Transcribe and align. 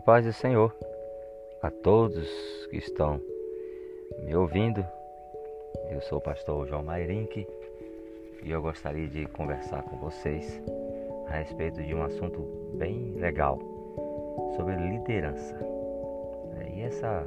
Paz 0.00 0.24
do 0.24 0.32
Senhor 0.32 0.74
a 1.62 1.70
todos 1.70 2.26
que 2.70 2.78
estão 2.78 3.20
me 4.24 4.34
ouvindo. 4.34 4.84
Eu 5.90 6.00
sou 6.00 6.18
o 6.18 6.20
pastor 6.20 6.66
João 6.66 6.82
Mairink 6.82 7.46
e 8.42 8.50
eu 8.50 8.62
gostaria 8.62 9.06
de 9.08 9.26
conversar 9.26 9.82
com 9.82 9.98
vocês 9.98 10.62
a 11.28 11.32
respeito 11.32 11.82
de 11.82 11.94
um 11.94 12.02
assunto 12.02 12.40
bem 12.74 13.12
legal 13.16 13.58
sobre 14.56 14.74
liderança. 14.76 15.54
É, 16.58 16.78
e 16.78 16.82
essa, 16.82 17.26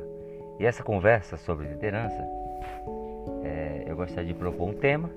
e 0.59 0.65
essa 0.65 0.83
conversa 0.83 1.37
sobre 1.37 1.67
liderança, 1.67 2.27
é, 3.43 3.83
eu 3.85 3.95
gostaria 3.95 4.33
de 4.33 4.39
propor 4.39 4.69
um 4.69 4.73
tema. 4.73 5.11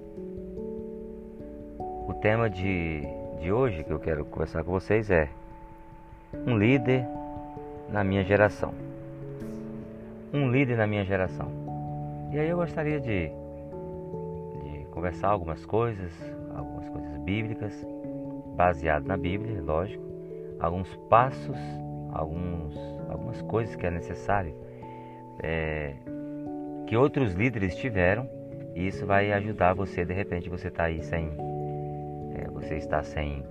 O 1.78 2.14
tema 2.20 2.50
de, 2.50 3.00
de 3.40 3.50
hoje 3.50 3.82
que 3.82 3.92
eu 3.92 3.98
quero 3.98 4.26
conversar 4.26 4.62
com 4.62 4.72
vocês 4.72 5.10
é 5.10 5.30
um 6.46 6.58
líder 6.58 7.15
na 7.88 8.02
minha 8.04 8.24
geração. 8.24 8.72
Um 10.32 10.50
líder 10.50 10.76
na 10.76 10.86
minha 10.86 11.04
geração. 11.04 11.48
E 12.32 12.38
aí 12.38 12.48
eu 12.48 12.56
gostaria 12.56 13.00
de, 13.00 13.28
de 13.28 14.86
conversar 14.90 15.28
algumas 15.28 15.64
coisas, 15.64 16.12
algumas 16.54 16.88
coisas 16.88 17.18
bíblicas, 17.18 17.72
baseado 18.56 19.04
na 19.04 19.16
Bíblia, 19.16 19.62
lógico, 19.62 20.02
alguns 20.58 20.94
passos, 21.08 21.58
alguns, 22.12 22.76
algumas 23.08 23.40
coisas 23.42 23.76
que 23.76 23.86
é 23.86 23.90
necessário 23.90 24.54
é, 25.42 25.94
que 26.86 26.96
outros 26.96 27.34
líderes 27.34 27.76
tiveram 27.76 28.28
e 28.74 28.86
isso 28.86 29.06
vai 29.06 29.32
ajudar 29.32 29.74
você 29.74 30.04
de 30.04 30.14
repente 30.14 30.48
você 30.48 30.68
está 30.68 30.84
aí 30.84 31.02
sem 31.02 31.30
é, 32.34 32.48
você 32.50 32.76
está 32.76 33.02
sem 33.02 33.44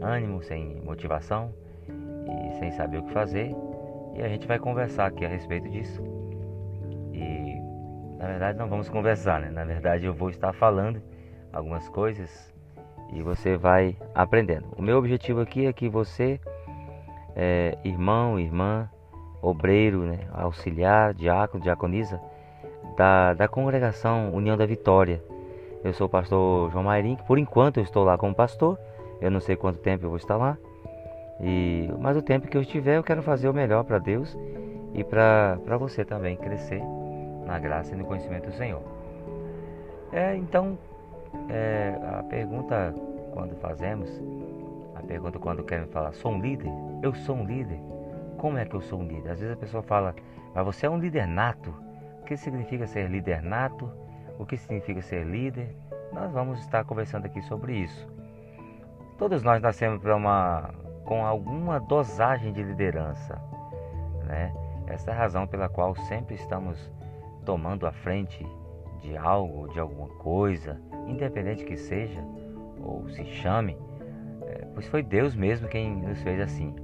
ânimo, 0.00 0.42
sem 0.42 0.80
motivação 0.82 1.52
e 1.88 2.58
sem 2.58 2.70
saber 2.72 2.98
o 2.98 3.02
que 3.04 3.12
fazer 3.12 3.54
e 4.14 4.22
a 4.22 4.28
gente 4.28 4.46
vai 4.46 4.58
conversar 4.58 5.06
aqui 5.06 5.24
a 5.24 5.28
respeito 5.28 5.68
disso. 5.68 6.02
E 7.12 7.60
na 8.18 8.26
verdade 8.26 8.58
não 8.58 8.68
vamos 8.68 8.88
conversar, 8.88 9.40
né? 9.40 9.50
Na 9.50 9.64
verdade 9.64 10.06
eu 10.06 10.14
vou 10.14 10.30
estar 10.30 10.52
falando 10.52 11.02
algumas 11.52 11.88
coisas 11.88 12.52
e 13.12 13.22
você 13.22 13.56
vai 13.56 13.96
aprendendo. 14.14 14.66
O 14.76 14.82
meu 14.82 14.96
objetivo 14.96 15.40
aqui 15.40 15.66
é 15.66 15.72
que 15.72 15.88
você, 15.88 16.40
é, 17.36 17.76
irmão, 17.84 18.38
irmã, 18.38 18.88
obreiro, 19.40 20.02
né, 20.02 20.20
auxiliar, 20.32 21.12
diácono, 21.12 21.62
diaconisa 21.62 22.20
da, 22.96 23.34
da 23.34 23.48
congregação 23.48 24.32
União 24.32 24.56
da 24.56 24.64
Vitória. 24.64 25.22
Eu 25.84 25.92
sou 25.92 26.06
o 26.06 26.10
pastor 26.10 26.70
João 26.70 26.84
Mairim, 26.84 27.16
por 27.26 27.38
enquanto 27.38 27.78
eu 27.78 27.82
estou 27.82 28.04
lá 28.04 28.16
como 28.16 28.34
pastor, 28.34 28.78
eu 29.20 29.30
não 29.30 29.40
sei 29.40 29.56
quanto 29.56 29.78
tempo 29.80 30.04
eu 30.04 30.10
vou 30.10 30.16
estar 30.16 30.36
lá, 30.36 30.56
e, 31.42 31.90
mas 31.98 32.16
o 32.16 32.22
tempo 32.22 32.46
que 32.46 32.56
eu 32.56 32.62
estiver, 32.62 32.96
eu 32.96 33.02
quero 33.02 33.22
fazer 33.22 33.48
o 33.48 33.52
melhor 33.52 33.82
para 33.82 33.98
Deus 33.98 34.38
e 34.94 35.02
para 35.02 35.56
você 35.76 36.04
também 36.04 36.36
crescer 36.36 36.80
na 37.44 37.58
graça 37.58 37.94
e 37.94 37.98
no 37.98 38.04
conhecimento 38.04 38.46
do 38.46 38.52
Senhor. 38.52 38.80
É, 40.12 40.36
então, 40.36 40.78
é, 41.48 41.98
a 42.18 42.22
pergunta 42.22 42.94
quando 43.32 43.56
fazemos, 43.56 44.08
a 44.94 45.02
pergunta 45.02 45.38
quando 45.38 45.64
querem 45.64 45.86
falar, 45.86 46.12
sou 46.12 46.32
um 46.32 46.40
líder? 46.40 46.70
Eu 47.02 47.12
sou 47.12 47.34
um 47.34 47.44
líder? 47.44 47.80
Como 48.38 48.56
é 48.56 48.64
que 48.64 48.74
eu 48.74 48.80
sou 48.80 49.00
um 49.00 49.06
líder? 49.06 49.30
Às 49.30 49.40
vezes 49.40 49.54
a 49.54 49.58
pessoa 49.58 49.82
fala, 49.82 50.14
mas 50.54 50.64
você 50.64 50.86
é 50.86 50.90
um 50.90 50.98
líder 50.98 51.26
nato. 51.26 51.74
O 52.20 52.24
que 52.24 52.36
significa 52.36 52.86
ser 52.86 53.10
líder 53.10 53.42
nato? 53.42 53.90
O 54.38 54.46
que 54.46 54.56
significa 54.56 55.02
ser 55.02 55.24
líder? 55.24 55.74
Nós 56.12 56.30
vamos 56.30 56.60
estar 56.60 56.84
conversando 56.84 57.26
aqui 57.26 57.42
sobre 57.42 57.74
isso. 57.74 58.06
Todos 59.18 59.42
nós 59.42 59.60
nascemos 59.60 60.00
para 60.00 60.14
uma 60.14 60.70
com 61.04 61.24
alguma 61.24 61.80
dosagem 61.80 62.52
de 62.52 62.62
liderança. 62.62 63.40
Né? 64.24 64.52
Essa 64.86 65.10
é 65.10 65.14
a 65.14 65.16
razão 65.16 65.46
pela 65.46 65.68
qual 65.68 65.94
sempre 65.94 66.34
estamos 66.34 66.90
tomando 67.44 67.86
a 67.86 67.92
frente 67.92 68.46
de 69.00 69.16
algo, 69.16 69.68
de 69.72 69.80
alguma 69.80 70.08
coisa, 70.08 70.80
independente 71.06 71.64
que 71.64 71.76
seja 71.76 72.22
ou 72.80 73.08
se 73.08 73.24
chame, 73.24 73.76
é, 74.42 74.66
pois 74.74 74.86
foi 74.88 75.02
Deus 75.02 75.34
mesmo 75.34 75.68
quem 75.68 75.90
nos 76.02 76.20
fez 76.22 76.40
assim. 76.40 76.74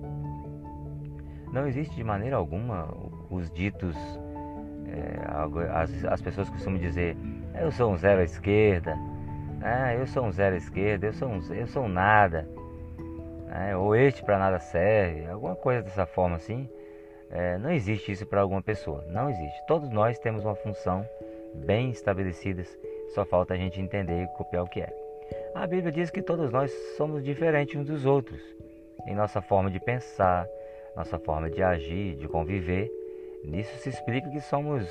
Não 1.52 1.66
existe 1.66 1.94
de 1.94 2.04
maneira 2.04 2.36
alguma 2.36 2.88
os 3.30 3.50
ditos, 3.50 3.96
é, 4.86 5.70
as, 5.72 6.04
as 6.04 6.20
pessoas 6.20 6.48
costumam 6.50 6.78
dizer, 6.78 7.16
eu 7.60 7.70
sou 7.70 7.92
um 7.92 7.96
zero 7.96 8.20
à 8.20 8.24
esquerda, 8.24 8.96
ah, 9.62 9.94
eu 9.94 10.06
sou 10.06 10.24
um 10.24 10.32
zero 10.32 10.54
à 10.54 10.58
esquerda, 10.58 11.06
eu 11.06 11.12
sou 11.12 11.28
um, 11.28 11.40
eu 11.52 11.66
sou 11.66 11.84
um 11.84 11.88
nada 11.88 12.48
né? 13.48 13.76
ou 13.76 13.96
este 13.96 14.22
para 14.22 14.38
nada 14.38 14.58
serve, 14.60 15.26
alguma 15.26 15.56
coisa 15.56 15.82
dessa 15.82 16.06
forma 16.06 16.36
assim. 16.36 16.68
É, 17.30 17.58
não 17.58 17.70
existe 17.70 18.12
isso 18.12 18.24
para 18.24 18.40
alguma 18.40 18.62
pessoa, 18.62 19.04
não 19.08 19.28
existe. 19.28 19.66
Todos 19.66 19.90
nós 19.90 20.18
temos 20.18 20.44
uma 20.44 20.54
função 20.54 21.06
bem 21.54 21.90
estabelecida, 21.90 22.62
só 23.14 23.24
falta 23.24 23.54
a 23.54 23.56
gente 23.56 23.80
entender 23.80 24.22
e 24.22 24.26
copiar 24.28 24.64
o 24.64 24.68
que 24.68 24.80
é. 24.80 24.94
A 25.54 25.66
Bíblia 25.66 25.92
diz 25.92 26.10
que 26.10 26.22
todos 26.22 26.50
nós 26.50 26.70
somos 26.96 27.22
diferentes 27.22 27.76
uns 27.76 27.86
dos 27.86 28.06
outros 28.06 28.40
em 29.06 29.14
nossa 29.14 29.40
forma 29.40 29.70
de 29.70 29.80
pensar, 29.80 30.46
nossa 30.96 31.18
forma 31.18 31.50
de 31.50 31.62
agir, 31.62 32.16
de 32.16 32.28
conviver. 32.28 32.90
Nisso 33.44 33.76
se 33.78 33.88
explica 33.88 34.28
que 34.30 34.40
somos 34.40 34.86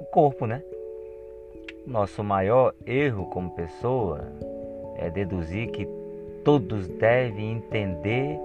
o 0.00 0.04
corpo, 0.06 0.46
né? 0.46 0.62
Nosso 1.86 2.22
maior 2.22 2.74
erro 2.84 3.26
como 3.30 3.54
pessoa 3.54 4.24
é 4.96 5.08
deduzir 5.08 5.70
que 5.70 5.86
todos 6.44 6.88
devem 6.88 7.52
entender 7.52 8.38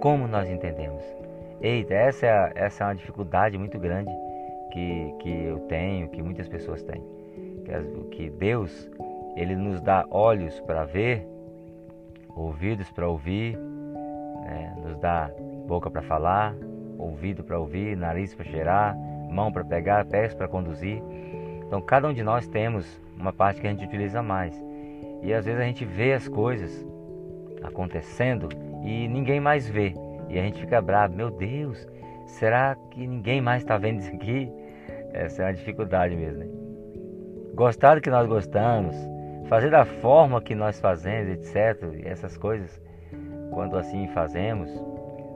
como 0.00 0.26
nós 0.26 0.48
entendemos. 0.48 1.02
Eita, 1.60 1.94
essa 1.94 2.26
é, 2.26 2.52
essa 2.56 2.84
é 2.84 2.86
uma 2.88 2.94
dificuldade 2.94 3.56
muito 3.56 3.78
grande 3.78 4.10
que, 4.72 5.14
que 5.20 5.44
eu 5.44 5.60
tenho, 5.60 6.08
que 6.08 6.22
muitas 6.22 6.48
pessoas 6.48 6.82
têm. 6.82 7.02
Que, 7.64 8.16
que 8.16 8.30
Deus, 8.30 8.90
Ele 9.36 9.54
nos 9.54 9.80
dá 9.80 10.04
olhos 10.10 10.58
para 10.60 10.84
ver, 10.84 11.26
ouvidos 12.34 12.90
para 12.90 13.08
ouvir, 13.08 13.56
né? 13.56 14.74
nos 14.82 14.98
dá 14.98 15.30
boca 15.66 15.90
para 15.90 16.02
falar, 16.02 16.54
ouvido 16.98 17.44
para 17.44 17.58
ouvir, 17.58 17.96
nariz 17.96 18.34
para 18.34 18.44
cheirar, 18.44 18.96
mão 19.30 19.52
para 19.52 19.64
pegar, 19.64 20.04
pés 20.06 20.34
para 20.34 20.48
conduzir. 20.48 21.02
Então, 21.66 21.80
cada 21.80 22.08
um 22.08 22.12
de 22.12 22.22
nós 22.22 22.46
temos 22.48 23.00
uma 23.16 23.32
parte 23.32 23.60
que 23.60 23.66
a 23.66 23.70
gente 23.70 23.84
utiliza 23.84 24.22
mais. 24.22 24.52
E 25.22 25.32
às 25.32 25.44
vezes 25.44 25.60
a 25.60 25.64
gente 25.64 25.84
vê 25.84 26.12
as 26.12 26.26
coisas 26.26 26.84
acontecendo 27.62 28.48
e 28.82 29.08
ninguém 29.08 29.40
mais 29.40 29.68
vê. 29.68 29.94
E 30.28 30.38
a 30.38 30.42
gente 30.42 30.60
fica 30.60 30.80
bravo, 30.80 31.14
meu 31.14 31.30
Deus, 31.30 31.86
será 32.26 32.76
que 32.90 33.06
ninguém 33.06 33.40
mais 33.40 33.62
está 33.62 33.76
vendo 33.76 34.00
isso 34.00 34.14
aqui? 34.14 34.50
Essa 35.12 35.42
é 35.42 35.46
uma 35.46 35.54
dificuldade 35.54 36.16
mesmo. 36.16 36.40
Né? 36.40 36.46
Gostar 37.54 37.96
do 37.96 38.00
que 38.00 38.10
nós 38.10 38.26
gostamos, 38.26 38.96
fazer 39.46 39.70
da 39.70 39.84
forma 39.84 40.40
que 40.40 40.54
nós 40.54 40.80
fazemos, 40.80 41.28
etc. 41.28 42.00
Essas 42.04 42.36
coisas, 42.36 42.80
quando 43.50 43.76
assim 43.76 44.08
fazemos, 44.08 44.70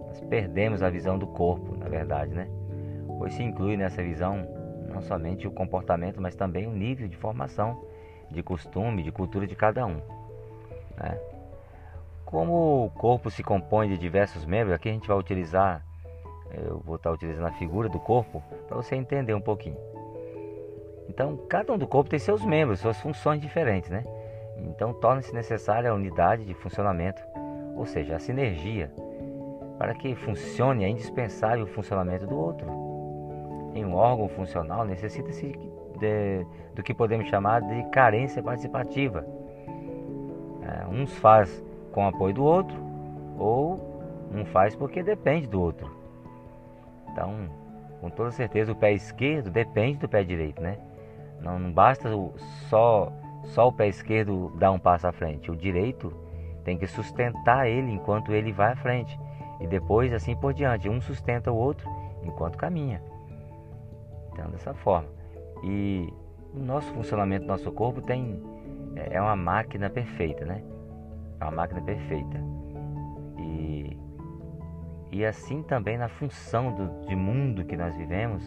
nós 0.06 0.20
perdemos 0.22 0.82
a 0.82 0.88
visão 0.88 1.18
do 1.18 1.26
corpo, 1.26 1.76
na 1.76 1.88
verdade, 1.88 2.32
né? 2.32 2.48
Pois 3.18 3.34
se 3.34 3.42
inclui 3.42 3.76
nessa 3.76 4.02
visão 4.02 4.46
não 4.88 5.02
somente 5.02 5.46
o 5.46 5.50
comportamento, 5.50 6.20
mas 6.20 6.34
também 6.34 6.66
o 6.66 6.72
nível 6.72 7.06
de 7.06 7.16
formação, 7.16 7.84
de 8.30 8.42
costume, 8.42 9.02
de 9.02 9.12
cultura 9.12 9.46
de 9.46 9.54
cada 9.54 9.84
um. 9.84 10.00
Né? 10.96 11.18
Como 12.26 12.86
o 12.86 12.90
corpo 12.90 13.30
se 13.30 13.42
compõe 13.42 13.88
de 13.88 13.96
diversos 13.96 14.44
membros, 14.44 14.74
aqui 14.74 14.88
a 14.88 14.92
gente 14.92 15.06
vai 15.06 15.16
utilizar, 15.16 15.80
eu 16.52 16.80
vou 16.80 16.96
estar 16.96 17.12
utilizando 17.12 17.46
a 17.46 17.52
figura 17.52 17.88
do 17.88 18.00
corpo 18.00 18.42
para 18.66 18.76
você 18.76 18.96
entender 18.96 19.32
um 19.32 19.40
pouquinho. 19.40 19.76
Então, 21.08 21.36
cada 21.48 21.72
um 21.72 21.78
do 21.78 21.86
corpo 21.86 22.10
tem 22.10 22.18
seus 22.18 22.44
membros, 22.44 22.80
suas 22.80 23.00
funções 23.00 23.40
diferentes, 23.40 23.90
né? 23.90 24.02
Então, 24.58 24.92
torna-se 24.92 25.32
necessária 25.32 25.88
a 25.88 25.94
unidade 25.94 26.44
de 26.44 26.52
funcionamento, 26.52 27.22
ou 27.76 27.86
seja, 27.86 28.16
a 28.16 28.18
sinergia. 28.18 28.90
Para 29.78 29.94
que 29.94 30.16
funcione, 30.16 30.84
é 30.84 30.88
indispensável 30.88 31.64
o 31.64 31.68
funcionamento 31.68 32.26
do 32.26 32.36
outro. 32.36 32.66
Em 33.72 33.84
um 33.84 33.94
órgão 33.94 34.28
funcional, 34.28 34.84
necessita-se 34.84 35.54
do 36.74 36.82
que 36.82 36.92
podemos 36.92 37.28
chamar 37.28 37.62
de 37.62 37.84
carência 37.90 38.42
participativa. 38.42 39.24
É, 40.62 40.86
uns 40.88 41.16
faz 41.18 41.64
com 41.96 42.04
o 42.04 42.08
apoio 42.08 42.34
do 42.34 42.44
outro, 42.44 42.76
ou 43.38 44.28
não 44.30 44.44
faz 44.44 44.76
porque 44.76 45.02
depende 45.02 45.46
do 45.46 45.58
outro. 45.58 45.90
Então, 47.10 47.48
com 48.02 48.10
toda 48.10 48.30
certeza, 48.30 48.70
o 48.70 48.76
pé 48.76 48.92
esquerdo 48.92 49.50
depende 49.50 49.96
do 49.96 50.06
pé 50.06 50.22
direito, 50.22 50.60
né? 50.60 50.76
Não, 51.40 51.58
não 51.58 51.72
basta 51.72 52.10
só, 52.68 53.10
só 53.44 53.68
o 53.68 53.72
pé 53.72 53.88
esquerdo 53.88 54.52
dar 54.58 54.72
um 54.72 54.78
passo 54.78 55.06
à 55.06 55.12
frente. 55.12 55.50
O 55.50 55.56
direito 55.56 56.12
tem 56.64 56.76
que 56.76 56.86
sustentar 56.86 57.66
ele 57.66 57.90
enquanto 57.90 58.30
ele 58.30 58.52
vai 58.52 58.72
à 58.72 58.76
frente. 58.76 59.18
E 59.58 59.66
depois, 59.66 60.12
assim 60.12 60.36
por 60.36 60.52
diante. 60.52 60.90
Um 60.90 61.00
sustenta 61.00 61.50
o 61.50 61.56
outro 61.56 61.88
enquanto 62.22 62.58
caminha. 62.58 63.02
Então, 64.32 64.50
dessa 64.50 64.74
forma. 64.74 65.08
E 65.64 66.12
o 66.52 66.58
nosso 66.58 66.92
funcionamento 66.92 67.46
nosso 67.46 67.72
corpo 67.72 68.02
tem 68.02 68.38
é, 68.96 69.14
é 69.14 69.20
uma 69.20 69.34
máquina 69.34 69.88
perfeita, 69.88 70.44
né? 70.44 70.62
É 71.40 71.44
uma 71.44 71.52
máquina 71.52 71.80
perfeita. 71.82 72.40
E 73.38 73.96
E 75.12 75.24
assim 75.24 75.62
também 75.62 75.96
na 75.96 76.08
função 76.08 76.72
do, 76.74 77.06
de 77.06 77.14
mundo 77.14 77.64
que 77.64 77.76
nós 77.76 77.96
vivemos, 77.96 78.42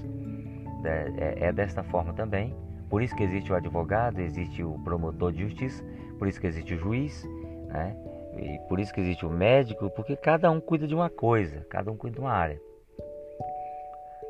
é, 0.84 1.48
é 1.48 1.52
desta 1.54 1.84
forma 1.84 2.14
também. 2.14 2.56
Por 2.90 3.02
isso 3.02 3.16
que 3.16 3.24
existe 3.24 3.52
o 3.52 3.56
advogado, 3.56 4.20
existe 4.20 4.64
o 4.64 4.78
promotor 4.84 5.32
de 5.32 5.42
justiça, 5.44 5.84
por 6.18 6.28
isso 6.28 6.40
que 6.40 6.48
existe 6.48 6.74
o 6.74 6.78
juiz, 6.78 7.24
né? 7.68 7.96
E 8.38 8.60
por 8.68 8.80
isso 8.80 8.94
que 8.94 9.02
existe 9.02 9.26
o 9.26 9.30
médico, 9.30 9.90
porque 9.92 10.16
cada 10.16 10.50
um 10.50 10.60
cuida 10.60 10.88
de 10.88 10.96
uma 10.96 11.10
coisa, 11.10 11.66
cada 11.70 11.92
um 11.92 11.98
cuida 11.98 12.16
de 12.16 12.22
uma 12.22 12.32
área. 12.32 12.60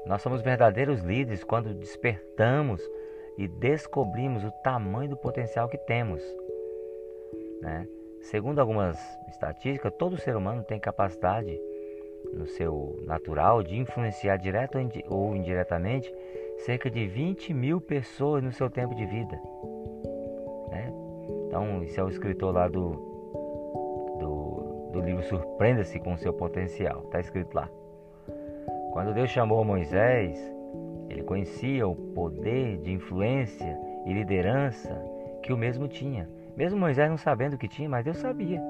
Nós 0.05 0.21
somos 0.21 0.41
verdadeiros 0.41 1.01
líderes 1.01 1.43
quando 1.43 1.73
despertamos 1.73 2.81
e 3.37 3.47
descobrimos 3.47 4.43
o 4.43 4.51
tamanho 4.63 5.09
do 5.09 5.17
potencial 5.17 5.67
que 5.69 5.77
temos. 5.77 6.21
Né? 7.61 7.87
Segundo 8.21 8.59
algumas 8.59 8.97
estatísticas, 9.29 9.93
todo 9.97 10.17
ser 10.17 10.35
humano 10.35 10.63
tem 10.63 10.79
capacidade 10.79 11.59
no 12.33 12.45
seu 12.45 13.01
natural 13.05 13.63
de 13.63 13.77
influenciar 13.77 14.37
direto 14.37 14.77
ou 15.07 15.35
indiretamente 15.35 16.13
cerca 16.57 16.89
de 16.89 17.07
20 17.07 17.53
mil 17.53 17.79
pessoas 17.79 18.43
no 18.43 18.51
seu 18.51 18.69
tempo 18.69 18.93
de 18.93 19.05
vida. 19.05 19.41
Né? 20.69 20.93
Então, 21.47 21.83
esse 21.83 21.99
é 21.99 22.03
o 22.03 22.09
escritor 22.09 22.53
lá 22.53 22.67
do, 22.67 22.91
do, 24.19 24.89
do 24.91 25.01
livro 25.01 25.23
Surpreenda-se 25.23 25.99
com 25.99 26.13
o 26.13 26.17
seu 26.17 26.33
potencial. 26.33 27.03
Está 27.05 27.19
escrito 27.19 27.53
lá. 27.55 27.69
Quando 28.91 29.13
Deus 29.13 29.29
chamou 29.29 29.63
Moisés, 29.63 30.37
ele 31.09 31.23
conhecia 31.23 31.87
o 31.87 31.95
poder 31.95 32.77
de 32.77 32.91
influência 32.91 33.79
e 34.05 34.13
liderança 34.13 34.93
que 35.41 35.53
o 35.53 35.57
mesmo 35.57 35.87
tinha. 35.87 36.27
Mesmo 36.59 36.77
Moisés 36.77 37.09
não 37.09 37.15
sabendo 37.15 37.53
o 37.53 37.57
que 37.57 37.69
tinha, 37.69 37.87
mas 37.87 38.03
Deus 38.03 38.17
sabia. 38.17 38.61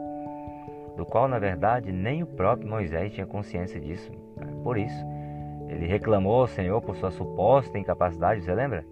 Do 0.96 1.04
qual, 1.08 1.28
na 1.28 1.40
verdade, 1.40 1.92
nem 1.92 2.22
o 2.22 2.28
próprio 2.28 2.70
Moisés 2.70 3.12
tinha 3.12 3.26
consciência 3.26 3.82
disso. 3.82 4.12
Por 4.64 4.78
isso, 4.78 5.04
ele 5.68 5.88
reclamou 5.88 6.42
ao 6.42 6.48
Senhor 6.48 6.80
por 6.84 6.96
sua 6.98 7.10
suposta 7.10 7.80
incapacidade, 7.80 8.44
você 8.44 8.54
lembra? 8.54 8.86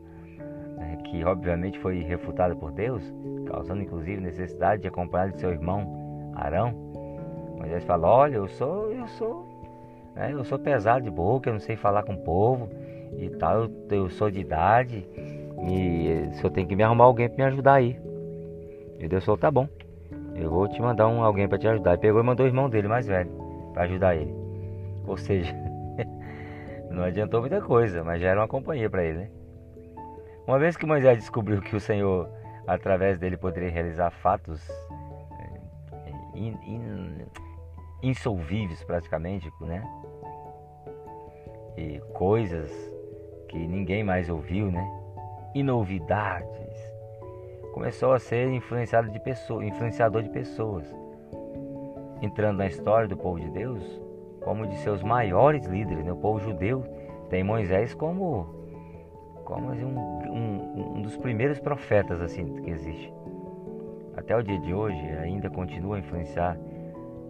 É, 0.79 0.95
que 1.03 1.23
obviamente 1.23 1.77
foi 1.77 1.99
refutada 1.99 2.55
por 2.55 2.71
Deus, 2.71 3.03
causando 3.45 3.83
inclusive 3.83 4.19
necessidade 4.19 4.81
de 4.81 4.87
acompanhar 4.87 5.29
de 5.29 5.39
seu 5.41 5.51
irmão 5.51 6.33
Arão. 6.33 6.73
Moisés 7.55 7.83
fala: 7.83 8.07
Olha, 8.07 8.37
eu 8.37 8.47
sou, 8.47 8.91
eu 8.91 9.07
sou, 9.09 9.47
né, 10.15 10.33
eu 10.33 10.43
sou 10.43 10.57
pesado 10.57 11.03
de 11.03 11.11
boca, 11.11 11.51
eu 11.51 11.53
não 11.53 11.59
sei 11.59 11.75
falar 11.75 12.01
com 12.01 12.13
o 12.13 12.23
povo 12.23 12.67
e 13.15 13.29
tal, 13.29 13.65
eu, 13.65 13.71
eu 13.91 14.09
sou 14.09 14.31
de 14.31 14.39
idade 14.39 15.07
e 15.69 16.29
o 16.31 16.33
senhor 16.33 16.49
tem 16.49 16.65
que 16.65 16.75
me 16.75 16.81
arrumar 16.81 17.03
alguém 17.03 17.29
para 17.29 17.37
me 17.37 17.43
ajudar 17.43 17.73
aí. 17.75 18.06
E 18.99 19.07
Deus 19.07 19.23
falou: 19.23 19.37
Tá 19.37 19.51
bom, 19.51 19.67
eu 20.35 20.49
vou 20.49 20.67
te 20.67 20.81
mandar 20.81 21.07
um, 21.07 21.23
alguém 21.23 21.47
para 21.47 21.57
te 21.57 21.67
ajudar. 21.67 21.95
E 21.95 21.97
pegou 21.97 22.21
e 22.21 22.23
mandou 22.23 22.45
o 22.45 22.49
irmão 22.49 22.69
dele 22.69 22.87
mais 22.87 23.07
velho 23.07 23.29
para 23.73 23.83
ajudar 23.83 24.15
ele. 24.15 24.33
Ou 25.05 25.17
seja, 25.17 25.55
não 26.91 27.03
adiantou 27.03 27.41
muita 27.41 27.61
coisa, 27.61 28.03
mas 28.03 28.21
já 28.21 28.29
era 28.29 28.41
uma 28.41 28.47
companhia 28.47 28.89
para 28.89 29.03
ele, 29.03 29.19
né? 29.19 29.29
Uma 30.47 30.57
vez 30.57 30.77
que 30.77 30.85
Moisés 30.85 31.17
descobriu 31.17 31.61
que 31.61 31.75
o 31.75 31.79
Senhor, 31.79 32.29
através 32.65 33.19
dele, 33.19 33.35
poderia 33.35 33.69
realizar 33.69 34.11
fatos 34.11 34.65
é, 35.91 36.11
in, 36.35 36.57
in, 36.65 37.25
insolvíveis 38.01 38.83
praticamente, 38.83 39.51
né? 39.61 39.83
E 41.77 41.99
coisas 42.13 42.71
que 43.49 43.57
ninguém 43.57 44.03
mais 44.03 44.29
ouviu, 44.29 44.71
né? 44.71 44.85
E 45.53 45.61
novidades. 45.61 46.66
Começou 47.77 48.11
a 48.11 48.17
ser 48.17 48.47
influenciado 48.49 49.07
de 49.11 49.19
pessoas, 49.19 49.67
influenciador 49.67 50.23
de 50.23 50.31
pessoas. 50.31 50.91
Entrando 52.23 52.57
na 52.57 52.65
história 52.65 53.07
do 53.07 53.15
povo 53.15 53.39
de 53.39 53.51
Deus, 53.51 54.01
como 54.41 54.65
de 54.65 54.75
seus 54.77 55.03
maiores 55.03 55.63
líderes, 55.67 56.03
né? 56.03 56.11
o 56.11 56.15
povo 56.15 56.39
judeu 56.39 56.83
tem 57.29 57.43
Moisés 57.43 57.93
como, 57.93 58.47
como 59.45 59.69
um, 59.69 59.99
um, 60.27 60.93
um 60.95 61.01
dos 61.03 61.15
primeiros 61.17 61.59
profetas 61.59 62.19
assim 62.19 62.51
que 62.63 62.71
existe. 62.71 63.13
Até 64.15 64.35
o 64.35 64.41
dia 64.41 64.59
de 64.59 64.73
hoje 64.73 64.99
ainda 65.21 65.47
continua 65.47 65.97
a 65.97 65.99
influenciar. 65.99 66.57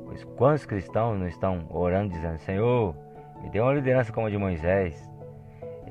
Pois 0.06 0.24
quantos 0.24 0.66
cristãos 0.66 1.20
não 1.20 1.28
estão 1.28 1.66
orando 1.70 2.14
dizendo, 2.14 2.38
Senhor, 2.38 2.96
me 3.44 3.50
dê 3.50 3.60
uma 3.60 3.74
liderança 3.74 4.14
como 4.14 4.28
a 4.28 4.30
de 4.30 4.38
Moisés, 4.38 5.12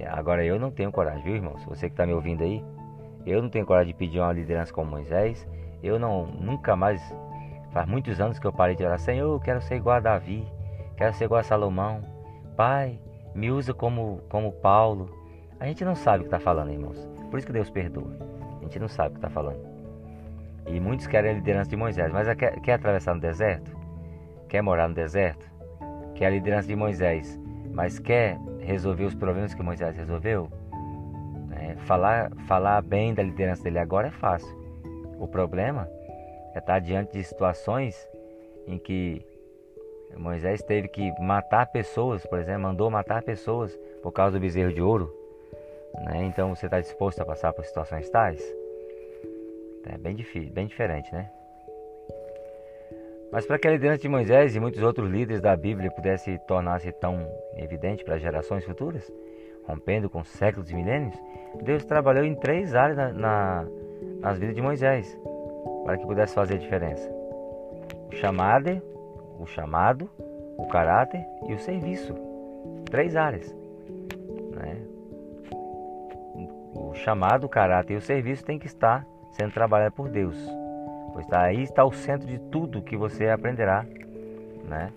Agora 0.04 0.44
eu 0.44 0.58
não 0.58 0.70
tenho 0.70 0.92
coragem, 0.92 1.22
viu, 1.22 1.34
irmão? 1.36 1.56
Se 1.58 1.66
você 1.66 1.88
que 1.88 1.94
está 1.94 2.06
me 2.06 2.12
ouvindo 2.12 2.42
aí, 2.42 2.62
eu 3.26 3.42
não 3.42 3.50
tenho 3.50 3.66
coragem 3.66 3.92
de 3.92 3.98
pedir 3.98 4.20
uma 4.20 4.32
liderança 4.32 4.72
como 4.72 4.90
Moisés. 4.90 5.46
Eu 5.82 5.98
não, 5.98 6.26
nunca 6.26 6.76
mais, 6.76 7.02
faz 7.72 7.86
muitos 7.86 8.20
anos 8.20 8.38
que 8.38 8.46
eu 8.46 8.52
parei 8.52 8.76
de 8.76 8.84
orar, 8.84 8.98
Senhor, 8.98 9.32
eu 9.32 9.40
quero 9.40 9.60
ser 9.60 9.76
igual 9.76 9.96
a 9.96 10.00
Davi, 10.00 10.46
quero 10.96 11.12
ser 11.14 11.24
igual 11.24 11.40
a 11.40 11.44
Salomão. 11.44 12.00
Pai, 12.56 12.98
me 13.34 13.50
usa 13.50 13.74
como, 13.74 14.20
como 14.28 14.52
Paulo. 14.52 15.10
A 15.58 15.66
gente 15.66 15.84
não 15.84 15.94
sabe 15.94 16.18
o 16.18 16.20
que 16.20 16.26
está 16.28 16.38
falando, 16.38 16.70
irmãos. 16.70 17.06
Por 17.30 17.38
isso 17.38 17.46
que 17.46 17.52
Deus 17.52 17.68
perdoa. 17.68 18.16
A 18.60 18.62
gente 18.62 18.78
não 18.78 18.88
sabe 18.88 19.08
o 19.08 19.12
que 19.12 19.18
está 19.18 19.28
falando. 19.28 19.60
E 20.66 20.80
muitos 20.80 21.06
querem 21.06 21.30
a 21.30 21.34
liderança 21.34 21.70
de 21.70 21.76
Moisés, 21.76 22.12
mas 22.12 22.32
quer, 22.34 22.60
quer 22.60 22.72
atravessar 22.74 23.14
no 23.14 23.20
deserto? 23.20 23.76
Quer 24.48 24.62
morar 24.62 24.88
no 24.88 24.94
deserto? 24.94 25.46
Quer 26.14 26.26
a 26.26 26.30
liderança 26.30 26.66
de 26.66 26.74
Moisés, 26.74 27.38
mas 27.72 27.98
quer 27.98 28.38
resolver 28.60 29.04
os 29.04 29.14
problemas 29.14 29.54
que 29.54 29.62
Moisés 29.62 29.96
resolveu? 29.96 30.50
Falar, 31.84 32.30
falar 32.46 32.82
bem 32.82 33.14
da 33.14 33.22
liderança 33.22 33.62
dele 33.62 33.78
agora 33.78 34.08
é 34.08 34.10
fácil. 34.10 34.54
O 35.18 35.26
problema 35.26 35.88
é 36.54 36.58
estar 36.58 36.78
diante 36.78 37.12
de 37.12 37.24
situações 37.24 37.96
em 38.66 38.78
que 38.78 39.24
Moisés 40.16 40.62
teve 40.62 40.88
que 40.88 41.12
matar 41.20 41.66
pessoas, 41.66 42.24
por 42.26 42.38
exemplo, 42.38 42.62
mandou 42.62 42.90
matar 42.90 43.22
pessoas 43.22 43.76
por 44.02 44.12
causa 44.12 44.38
do 44.38 44.40
bezerro 44.40 44.72
de 44.72 44.80
ouro. 44.80 45.12
Né? 46.04 46.24
Então 46.24 46.54
você 46.54 46.66
está 46.66 46.80
disposto 46.80 47.20
a 47.20 47.24
passar 47.24 47.52
por 47.52 47.64
situações 47.64 48.08
tais? 48.10 48.42
É 49.88 49.96
bem 49.96 50.14
difícil, 50.14 50.52
bem 50.52 50.66
diferente, 50.66 51.12
né? 51.12 51.30
Mas 53.30 53.44
para 53.44 53.58
que 53.58 53.68
a 53.68 53.70
liderança 53.70 54.02
de 54.02 54.08
Moisés 54.08 54.54
e 54.54 54.60
muitos 54.60 54.82
outros 54.82 55.10
líderes 55.10 55.40
da 55.40 55.56
Bíblia 55.56 55.90
pudesse 55.90 56.38
tornar-se 56.46 56.90
tão 56.92 57.28
evidente 57.56 58.04
para 58.04 58.18
gerações 58.18 58.64
futuras, 58.64 59.10
rompendo 59.66 60.08
com 60.08 60.22
séculos 60.24 60.70
e 60.70 60.74
milênios, 60.74 61.14
Deus 61.62 61.84
trabalhou 61.84 62.24
em 62.24 62.34
três 62.34 62.74
áreas 62.74 62.96
na, 62.96 63.12
na, 63.12 63.66
nas 64.20 64.38
vidas 64.38 64.54
de 64.54 64.62
Moisés 64.62 65.18
para 65.84 65.96
que 65.96 66.06
pudesse 66.06 66.34
fazer 66.34 66.54
a 66.54 66.58
diferença: 66.58 67.10
o 68.10 68.14
chamado, 68.16 68.82
o 69.38 69.46
chamado, 69.46 70.10
o 70.56 70.66
caráter 70.66 71.24
e 71.48 71.54
o 71.54 71.58
serviço. 71.58 72.14
Três 72.90 73.16
áreas. 73.16 73.54
Né? 74.52 74.76
O 76.74 76.94
chamado, 76.94 77.44
o 77.44 77.48
caráter 77.48 77.94
e 77.94 77.96
o 77.96 78.00
serviço 78.00 78.44
tem 78.44 78.58
que 78.58 78.66
estar 78.66 79.04
sendo 79.32 79.52
trabalhado 79.52 79.94
por 79.94 80.08
Deus 80.08 80.36
pois 81.16 81.32
aí 81.32 81.62
está 81.62 81.82
o 81.82 81.90
centro 81.90 82.26
de 82.28 82.38
tudo 82.38 82.82
que 82.82 82.94
você 82.94 83.30
aprenderá, 83.30 83.86
né? 84.68 84.92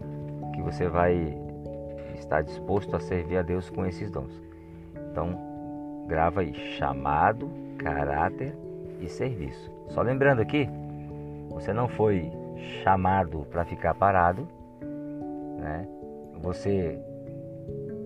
Que 0.53 0.61
você 0.61 0.85
vai 0.85 1.33
estar 2.15 2.41
disposto 2.41 2.93
a 2.93 2.99
servir 2.99 3.37
a 3.37 3.41
Deus 3.41 3.69
com 3.69 3.85
esses 3.85 4.11
dons. 4.11 4.48
Então, 5.19 6.05
grava 6.07 6.39
aí: 6.39 6.53
chamado, 6.77 7.51
caráter 7.77 8.55
e 9.01 9.09
serviço. 9.09 9.69
Só 9.89 10.01
lembrando 10.01 10.41
aqui, 10.41 10.69
você 11.49 11.73
não 11.73 11.89
foi 11.89 12.31
chamado 12.83 13.45
para 13.51 13.65
ficar 13.65 13.93
parado, 13.93 14.47
né? 15.59 15.85
Você 16.41 16.97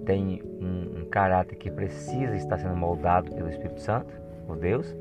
tem 0.05 0.41
um, 0.60 1.01
um, 1.01 1.05
caráter 1.05 1.55
que 1.55 1.70
precisa 1.70 2.36
estar 2.36 2.58
sendo 2.58 2.75
moldado 2.75 3.29
pelo 3.32 3.50
Espírito 3.50 3.79
Santo, 3.79 4.12
por 4.48 4.58
Deus, 4.58 4.98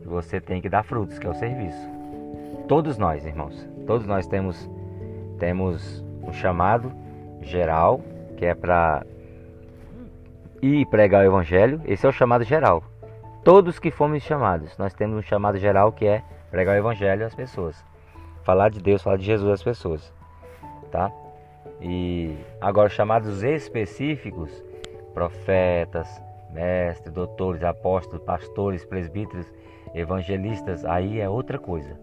e 0.00 0.06
você 0.06 0.40
tem 0.40 0.60
que 0.60 0.68
dar 0.68 0.84
frutos, 0.84 1.18
que 1.18 1.26
é 1.26 1.30
o 1.30 1.34
serviço. 1.34 1.90
Todos 2.68 2.96
nós, 2.96 3.26
irmãos, 3.26 3.68
todos 3.84 4.06
nós 4.06 4.28
temos 4.28 4.70
temos 5.40 6.04
um 6.22 6.32
chamado 6.32 6.92
geral, 7.40 8.00
que 8.36 8.46
é 8.46 8.54
para 8.54 9.04
ir 10.62 10.86
pregar 10.86 11.24
o 11.24 11.26
evangelho. 11.26 11.82
Esse 11.84 12.06
é 12.06 12.08
o 12.08 12.12
chamado 12.12 12.44
geral. 12.44 12.84
Todos 13.44 13.80
que 13.80 13.90
fomos 13.90 14.22
chamados, 14.22 14.78
nós 14.78 14.94
temos 14.94 15.18
um 15.18 15.22
chamado 15.22 15.58
geral 15.58 15.90
que 15.90 16.06
é 16.06 16.22
pregar 16.50 16.76
o 16.76 16.78
evangelho 16.78 17.26
às 17.26 17.34
pessoas. 17.34 17.84
Falar 18.44 18.68
de 18.70 18.80
Deus, 18.80 19.02
falar 19.02 19.16
de 19.16 19.24
Jesus 19.24 19.50
às 19.50 19.62
pessoas, 19.62 20.14
tá? 20.92 21.10
E 21.80 22.36
agora 22.60 22.88
chamados 22.88 23.42
específicos, 23.42 24.64
profetas, 25.12 26.22
mestres, 26.52 27.12
doutores, 27.12 27.64
apóstolos, 27.64 28.24
pastores, 28.24 28.84
presbíteros, 28.84 29.52
evangelistas, 29.92 30.84
aí 30.84 31.20
é 31.20 31.28
outra 31.28 31.58
coisa. 31.58 31.98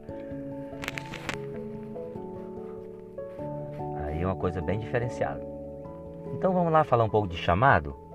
Aí 4.06 4.22
é 4.22 4.25
uma 4.25 4.36
coisa 4.36 4.62
bem 4.62 4.80
diferenciada. 4.80 5.42
Então 6.34 6.54
vamos 6.54 6.74
lá 6.74 6.84
falar 6.84 7.06
um 7.06 7.10
pouco 7.10 7.28
de 7.28 7.38
chamado? 7.38 8.09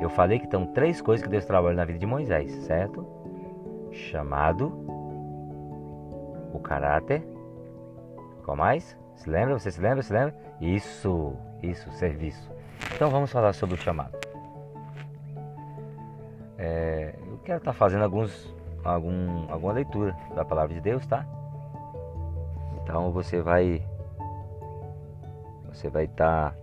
Eu 0.00 0.08
falei 0.08 0.38
que 0.38 0.46
estão 0.46 0.66
três 0.66 1.00
coisas 1.00 1.24
que 1.24 1.30
Deus 1.30 1.44
trabalha 1.44 1.76
na 1.76 1.84
vida 1.84 1.98
de 1.98 2.06
Moisés, 2.06 2.52
certo? 2.64 3.06
Chamado, 3.92 4.72
o 6.52 6.58
caráter, 6.58 7.22
qual 8.44 8.56
mais? 8.56 8.96
Se 9.16 9.28
lembra? 9.30 9.58
Você 9.58 9.70
se 9.70 9.80
lembra? 9.80 10.02
Se 10.02 10.12
lembra? 10.12 10.34
Isso, 10.60 11.34
isso, 11.62 11.90
serviço. 11.92 12.50
Então 12.94 13.10
vamos 13.10 13.30
falar 13.30 13.52
sobre 13.52 13.74
o 13.74 13.78
chamado. 13.78 14.16
É, 16.58 17.14
eu 17.26 17.38
quero 17.38 17.58
estar 17.58 17.72
fazendo 17.72 18.04
alguns, 18.04 18.54
algum, 18.84 19.50
alguma 19.50 19.72
leitura 19.72 20.16
da 20.34 20.44
palavra 20.44 20.74
de 20.74 20.80
Deus, 20.80 21.06
tá? 21.06 21.26
Então 22.82 23.10
você 23.12 23.40
vai 23.40 23.82
você 25.72 25.88
vai 25.88 26.04
estar 26.04 26.54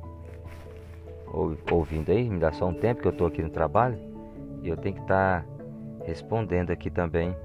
ouvindo 1.34 2.12
aí, 2.12 2.30
me 2.30 2.40
dá 2.40 2.52
só 2.52 2.68
um 2.68 2.74
tempo 2.74 3.02
que 3.02 3.08
eu 3.08 3.12
estou 3.12 3.28
aqui 3.28 3.42
no 3.42 3.50
trabalho 3.50 3.98
e 4.62 4.70
eu 4.70 4.78
tenho 4.78 4.96
que 4.96 5.02
estar 5.02 5.46
respondendo 6.06 6.72
aqui 6.72 6.90
também 6.90 7.36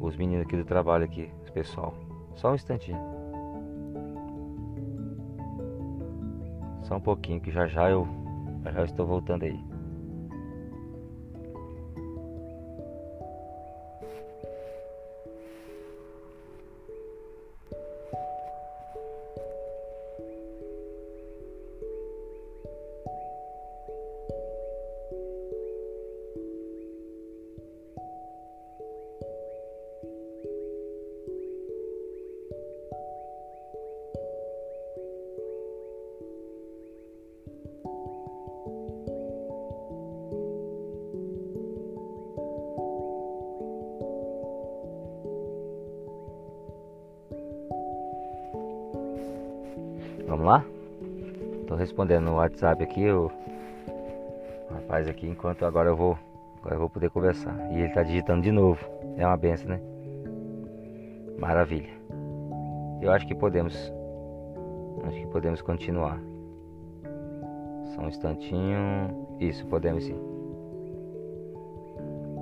os 0.00 0.16
meninos 0.16 0.46
aqui 0.46 0.56
do 0.56 0.64
trabalho 0.64 1.04
aqui, 1.04 1.30
pessoal. 1.52 1.94
Só 2.34 2.50
um 2.50 2.54
instantinho. 2.54 2.98
Só 6.82 6.96
um 6.96 7.00
pouquinho 7.00 7.40
que 7.40 7.50
já 7.50 7.66
já 7.66 7.90
eu 7.90 8.06
já, 8.64 8.72
já 8.72 8.84
estou 8.84 9.06
voltando 9.06 9.44
aí. 9.44 9.73
Respondendo 52.04 52.24
no 52.24 52.36
WhatsApp 52.36 52.84
aqui 52.84 53.10
o 53.10 53.30
rapaz 54.70 55.08
aqui 55.08 55.26
enquanto 55.26 55.64
agora 55.64 55.88
eu 55.88 55.96
vou 55.96 56.18
agora 56.58 56.74
eu 56.74 56.80
vou 56.80 56.90
poder 56.90 57.08
conversar. 57.08 57.54
E 57.72 57.80
ele 57.80 57.88
tá 57.94 58.02
digitando 58.02 58.42
de 58.42 58.52
novo. 58.52 58.84
É 59.16 59.26
uma 59.26 59.36
benção, 59.36 59.68
né? 59.68 59.80
Maravilha. 61.38 61.88
Eu 63.00 63.10
acho 63.10 63.26
que 63.26 63.34
podemos 63.34 63.74
acho 65.06 65.18
que 65.18 65.26
podemos 65.28 65.62
continuar. 65.62 66.20
Só 67.94 68.02
um 68.02 68.08
instantinho. 68.08 69.26
Isso, 69.40 69.66
podemos 69.66 70.04
sim. 70.04 70.18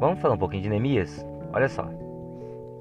Vamos 0.01 0.21
falar 0.21 0.35
um 0.35 0.39
pouquinho 0.39 0.63
de 0.63 0.69
Neemias? 0.69 1.25
Olha 1.53 1.69
só. 1.69 1.89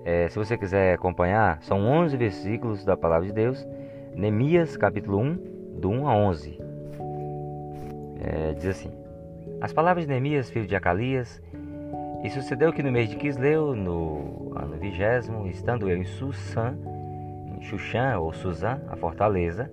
É, 0.04 0.28
se 0.30 0.38
você 0.38 0.58
quiser 0.58 0.96
acompanhar, 0.96 1.62
são 1.62 1.86
11 1.86 2.18
versículos 2.18 2.84
da 2.84 2.98
palavra 2.98 3.28
de 3.28 3.34
Deus 3.34 3.68
Neemias 4.16 4.76
capítulo 4.76 5.20
1, 5.20 5.80
do 5.80 5.90
1 5.90 6.08
a 6.08 6.16
11. 6.16 6.71
É, 8.22 8.54
diz 8.54 8.68
assim: 8.68 8.92
As 9.60 9.74
palavras 9.74 10.06
de 10.06 10.12
Neemias, 10.12 10.50
filho 10.50 10.68
de 10.68 10.76
Acalias, 10.76 11.42
e 12.24 12.30
sucedeu 12.30 12.72
que 12.72 12.84
no 12.84 12.92
mês 12.92 13.10
de 13.10 13.16
Quisleu, 13.16 13.76
no 13.76 14.54
ano 14.56 14.78
vigésimo, 14.78 15.48
estando 15.48 15.90
eu 15.90 15.98
em 15.98 16.06
Susã, 16.06 16.78
em 17.58 17.62
Xuxã 17.64 18.20
ou 18.20 18.32
Suzã, 18.32 18.80
a 18.88 18.96
fortaleza, 18.96 19.72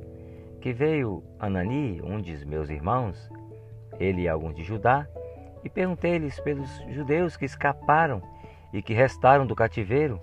que 0.61 0.73
veio 0.73 1.23
Anani, 1.39 2.01
um 2.03 2.21
dos 2.21 2.45
meus 2.45 2.71
irmãos, 2.71 3.31
ele 4.01 4.23
e 4.23 4.29
alguns 4.29 4.55
de 4.55 4.65
Judá, 4.65 5.07
e 5.63 5.69
perguntei-lhes 5.69 6.41
pelos 6.41 6.71
judeus 6.89 7.37
que 7.37 7.45
escaparam 7.45 8.23
e 8.73 8.81
que 8.81 8.95
restaram 8.95 9.47
do 9.47 9.55
cativeiro 9.55 10.21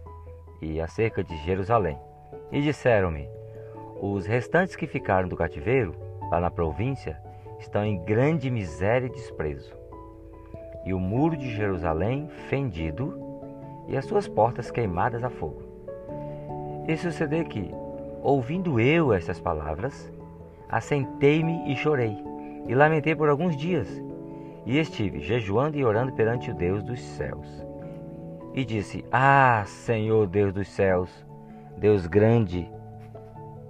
e 0.61 0.81
acerca 0.81 1.23
de 1.23 1.37
Jerusalém. 1.43 1.97
E 2.51 2.61
disseram-me: 2.61 3.29
os 4.01 4.25
restantes 4.25 4.75
que 4.75 4.87
ficaram 4.87 5.27
do 5.27 5.37
cativeiro, 5.37 5.95
lá 6.31 6.39
na 6.39 6.49
província, 6.49 7.19
estão 7.59 7.85
em 7.85 8.03
grande 8.03 8.49
miséria 8.49 9.07
e 9.07 9.11
desprezo. 9.11 9.73
E 10.85 10.93
o 10.93 10.99
muro 10.99 11.35
de 11.35 11.49
Jerusalém 11.49 12.27
fendido 12.49 13.19
e 13.87 13.97
as 13.97 14.05
suas 14.05 14.27
portas 14.27 14.71
queimadas 14.71 15.23
a 15.23 15.29
fogo. 15.29 15.63
E 16.87 16.95
sucedeu 16.95 17.43
que, 17.45 17.71
ouvindo 18.21 18.79
eu 18.79 19.13
estas 19.13 19.39
palavras, 19.39 20.11
assentei-me 20.69 21.71
e 21.71 21.75
chorei, 21.75 22.15
e 22.67 22.75
lamentei 22.75 23.15
por 23.15 23.29
alguns 23.29 23.55
dias, 23.55 23.87
e 24.65 24.77
estive 24.77 25.19
jejuando 25.19 25.77
e 25.77 25.85
orando 25.85 26.13
perante 26.13 26.51
o 26.51 26.53
Deus 26.53 26.83
dos 26.83 26.99
céus. 26.99 27.65
E 28.53 28.63
disse: 28.63 29.05
Ah, 29.11 29.63
Senhor 29.65 30.27
Deus 30.27 30.53
dos 30.53 30.67
céus, 30.67 31.09
Deus 31.77 32.07
grande 32.07 32.69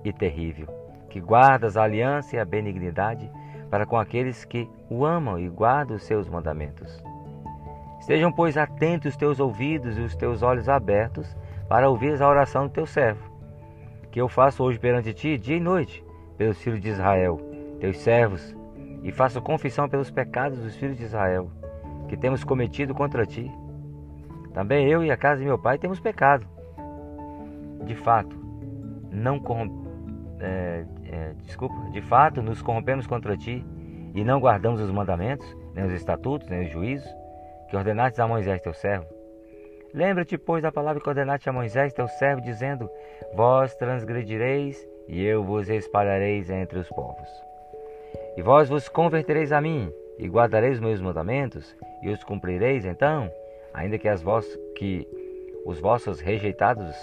e 0.04 0.14
terrível, 0.14 0.68
que 1.10 1.20
guardas 1.20 1.76
a 1.76 1.84
aliança 1.84 2.36
e 2.36 2.40
a 2.40 2.46
benignidade 2.46 3.30
para 3.70 3.86
com 3.86 3.98
aqueles 3.98 4.46
que 4.46 4.70
o 4.90 5.06
amam 5.06 5.40
e 5.40 5.48
guardam 5.50 5.96
os 5.96 6.04
seus 6.04 6.30
mandamentos. 6.30 7.04
Estejam, 8.00 8.32
pois, 8.32 8.58
atentos 8.58 9.14
os 9.14 9.18
teus 9.18 9.40
ouvidos 9.40 9.98
e 9.98 10.02
os 10.02 10.16
teus 10.16 10.44
olhos 10.44 10.70
abertos 10.70 11.36
para 11.68 11.90
ouvir 11.90 12.22
a 12.22 12.30
oração 12.30 12.68
do 12.68 12.74
teu 12.74 12.86
servo, 12.86 13.32
que 14.12 14.22
eu 14.22 14.30
faço 14.30 14.64
hoje 14.64 14.78
perante 14.78 15.14
ti, 15.14 15.38
dia 15.38 15.58
e 15.58 15.60
noite, 15.60 16.06
pelos 16.38 16.58
filhos 16.62 16.82
de 16.82 16.90
Israel, 16.90 17.40
teus 17.80 17.98
servos, 17.98 18.56
e 19.04 19.12
faço 19.12 19.42
confissão 19.42 19.90
pelos 19.90 20.12
pecados 20.12 20.60
dos 20.60 20.76
filhos 20.76 20.98
de 20.98 21.04
Israel, 21.04 21.50
que 22.08 22.18
temos 22.18 22.44
cometido 22.44 22.94
contra 22.94 23.26
ti. 23.26 23.52
Também 24.54 24.88
eu 24.88 25.04
e 25.04 25.12
a 25.12 25.18
casa 25.18 25.42
de 25.42 25.46
meu 25.46 25.58
pai 25.58 25.78
temos 25.78 26.00
pecado. 26.00 26.46
De 27.86 27.96
fato, 27.96 28.36
não 29.12 29.40
corrompemos 29.40 29.85
é, 30.46 30.86
é, 31.12 31.34
desculpa, 31.44 31.76
de 31.92 32.02
fato 32.02 32.42
nos 32.42 32.62
corrompemos 32.62 33.08
contra 33.08 33.36
ti 33.36 33.66
e 34.14 34.24
não 34.24 34.40
guardamos 34.40 34.80
os 34.80 34.92
mandamentos, 34.92 35.46
nem 35.74 35.86
os 35.86 35.94
estatutos, 35.94 36.48
nem 36.48 36.66
os 36.66 36.72
juízos, 36.72 37.10
que 37.70 37.76
ordenaste 37.76 38.22
a 38.22 38.28
Moisés 38.28 38.62
teu 38.62 38.74
servo. 38.74 39.06
Lembra-te, 39.94 40.38
pois, 40.38 40.62
da 40.62 40.72
palavra 40.72 41.02
que 41.02 41.10
ordenaste 41.10 41.50
a 41.50 41.54
Moisés 41.54 41.94
teu 41.94 42.08
servo, 42.08 42.42
dizendo: 42.42 42.90
Vós 43.34 43.76
transgredireis 43.76 44.78
e 45.08 45.24
eu 45.24 45.44
vos 45.44 45.70
espalhareis 45.70 46.50
entre 46.50 46.80
os 46.80 46.90
povos. 46.90 47.30
E 48.38 48.42
vós 48.42 48.70
vos 48.70 48.90
convertereis 48.90 49.52
a 49.52 49.62
mim, 49.62 49.92
e 50.20 50.28
guardareis 50.28 50.76
os 50.76 50.82
meus 50.82 51.02
mandamentos, 51.02 51.76
e 52.02 52.10
os 52.10 52.24
cumprireis 52.24 52.86
então, 52.86 53.32
ainda 53.74 53.98
que, 53.98 54.08
as 54.08 54.24
que 54.76 55.08
os 55.66 55.80
vossos 55.80 56.20
rejeitados 56.20 56.96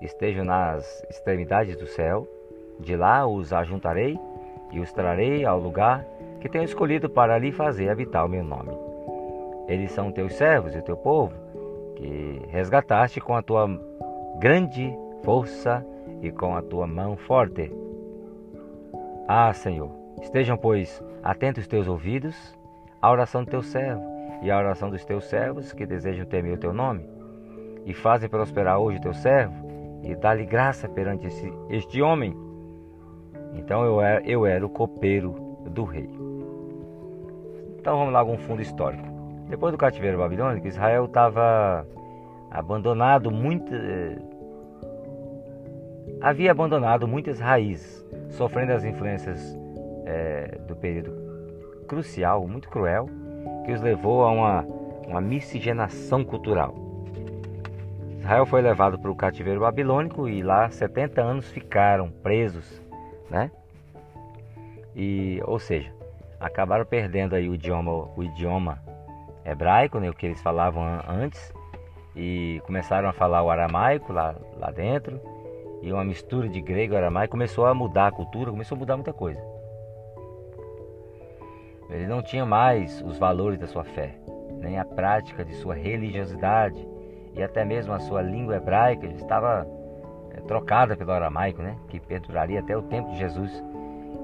estejam 0.00 0.44
nas 0.44 1.02
extremidades 1.10 1.76
do 1.76 1.86
céu, 1.86 2.26
de 2.80 2.96
lá 2.96 3.26
os 3.26 3.52
ajuntarei 3.52 4.18
e 4.72 4.80
os 4.80 4.92
trarei 4.92 5.44
ao 5.44 5.58
lugar 5.58 6.04
que 6.40 6.48
tenho 6.48 6.64
escolhido 6.64 7.08
para 7.08 7.34
ali 7.34 7.52
fazer 7.52 7.88
habitar 7.88 8.24
o 8.24 8.28
meu 8.28 8.42
nome. 8.42 8.70
Eles 9.68 9.92
são 9.92 10.10
teus 10.10 10.34
servos 10.34 10.74
e 10.74 10.78
o 10.78 10.82
teu 10.82 10.96
povo, 10.96 11.34
que 11.96 12.42
resgataste 12.48 13.20
com 13.20 13.36
a 13.36 13.42
tua 13.42 13.68
grande 14.38 14.92
força 15.22 15.84
e 16.22 16.30
com 16.32 16.56
a 16.56 16.62
tua 16.62 16.86
mão 16.86 17.16
forte. 17.16 17.72
Ah, 19.28 19.52
Senhor, 19.52 19.90
estejam, 20.22 20.56
pois, 20.56 21.02
atentos 21.22 21.62
os 21.62 21.68
teus 21.68 21.86
ouvidos 21.86 22.58
à 23.00 23.10
oração 23.10 23.44
do 23.44 23.50
teu 23.50 23.62
servo 23.62 24.02
e 24.42 24.50
à 24.50 24.58
oração 24.58 24.90
dos 24.90 25.04
teus 25.04 25.24
servos 25.26 25.72
que 25.72 25.86
desejam 25.86 26.24
temer 26.24 26.54
o 26.54 26.58
teu 26.58 26.72
nome, 26.72 27.06
e 27.84 27.92
fazem 27.92 28.28
prosperar 28.28 28.78
hoje 28.78 28.98
o 28.98 29.02
teu 29.02 29.12
servo, 29.12 29.54
e 30.02 30.14
dá-lhe 30.14 30.46
graça 30.46 30.88
perante 30.88 31.28
este 31.68 32.00
homem 32.00 32.34
então 33.54 33.84
eu 33.84 34.00
era, 34.00 34.22
eu 34.26 34.46
era 34.46 34.64
o 34.64 34.68
copeiro 34.68 35.32
do 35.66 35.84
rei. 35.84 36.08
Então 37.78 37.98
vamos 37.98 38.12
lá 38.12 38.24
com 38.24 38.34
um 38.34 38.38
fundo 38.38 38.60
histórico. 38.60 39.04
Depois 39.48 39.72
do 39.72 39.78
cativeiro 39.78 40.18
babilônico, 40.18 40.66
Israel 40.66 41.06
estava 41.06 41.86
abandonado 42.50 43.30
muito, 43.30 43.74
eh, 43.74 44.18
havia 46.20 46.50
abandonado 46.50 47.08
muitas 47.08 47.40
raízes, 47.40 48.04
sofrendo 48.28 48.72
as 48.72 48.84
influências 48.84 49.58
é, 50.04 50.58
do 50.66 50.76
período 50.76 51.12
crucial, 51.88 52.46
muito 52.46 52.68
cruel, 52.68 53.08
que 53.64 53.72
os 53.72 53.80
levou 53.80 54.24
a 54.24 54.30
uma, 54.30 54.66
uma 55.06 55.20
miscigenação 55.20 56.22
cultural. 56.24 56.74
Israel 58.18 58.46
foi 58.46 58.60
levado 58.60 58.98
para 58.98 59.10
o 59.10 59.16
cativeiro 59.16 59.60
babilônico 59.60 60.28
e 60.28 60.42
lá 60.42 60.68
70 60.68 61.20
anos 61.20 61.50
ficaram 61.50 62.10
presos 62.22 62.80
né? 63.30 63.50
E, 64.94 65.40
ou 65.44 65.58
seja, 65.58 65.92
acabaram 66.38 66.84
perdendo 66.84 67.34
aí 67.34 67.48
o 67.48 67.54
idioma, 67.54 68.08
o 68.16 68.22
idioma 68.22 68.82
hebraico, 69.44 69.98
né, 69.98 70.10
o 70.10 70.14
que 70.14 70.26
eles 70.26 70.42
falavam 70.42 70.82
antes, 71.08 71.52
e 72.16 72.60
começaram 72.66 73.08
a 73.08 73.12
falar 73.12 73.42
o 73.42 73.50
aramaico 73.50 74.12
lá, 74.12 74.34
lá 74.58 74.70
dentro, 74.70 75.20
e 75.80 75.92
uma 75.92 76.04
mistura 76.04 76.48
de 76.48 76.60
grego 76.60 76.94
e 76.94 76.96
aramaico 76.96 77.30
começou 77.30 77.66
a 77.66 77.72
mudar 77.72 78.08
a 78.08 78.12
cultura, 78.12 78.50
começou 78.50 78.76
a 78.76 78.78
mudar 78.78 78.96
muita 78.96 79.12
coisa. 79.12 79.40
Ele 81.88 82.06
não 82.06 82.22
tinha 82.22 82.44
mais 82.44 83.00
os 83.02 83.18
valores 83.18 83.58
da 83.58 83.66
sua 83.66 83.84
fé, 83.84 84.14
nem 84.58 84.78
a 84.78 84.84
prática 84.84 85.44
de 85.44 85.54
sua 85.54 85.74
religiosidade 85.74 86.86
e 87.34 87.42
até 87.42 87.64
mesmo 87.64 87.92
a 87.92 87.98
sua 87.98 88.22
língua 88.22 88.56
hebraica 88.56 89.06
estava 89.06 89.66
trocada 90.46 90.96
pelo 90.96 91.12
aramaico, 91.12 91.62
né? 91.62 91.76
que 91.88 91.98
perduraria 92.00 92.60
até 92.60 92.76
o 92.76 92.82
tempo 92.82 93.10
de 93.10 93.18
Jesus. 93.18 93.62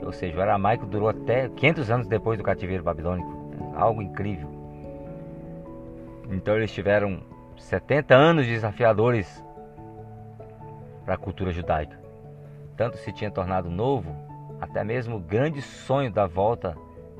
Ou 0.02 0.12
seja, 0.12 0.36
o 0.36 0.42
aramaico 0.42 0.86
durou 0.86 1.08
até 1.08 1.48
500 1.48 1.90
anos 1.90 2.06
depois 2.06 2.38
do 2.38 2.44
cativeiro 2.44 2.82
babilônico. 2.82 3.34
Algo 3.74 4.02
incrível. 4.02 4.48
Então 6.30 6.56
eles 6.56 6.72
tiveram 6.72 7.20
70 7.56 8.14
anos 8.14 8.46
desafiadores 8.46 9.44
para 11.04 11.14
a 11.14 11.18
cultura 11.18 11.52
judaica. 11.52 11.98
Tanto 12.76 12.98
se 12.98 13.12
tinha 13.12 13.30
tornado 13.30 13.70
novo, 13.70 14.14
até 14.60 14.84
mesmo 14.84 15.16
o 15.16 15.20
grande 15.20 15.62
sonho 15.62 16.10
da 16.10 16.26
volta 16.26 16.76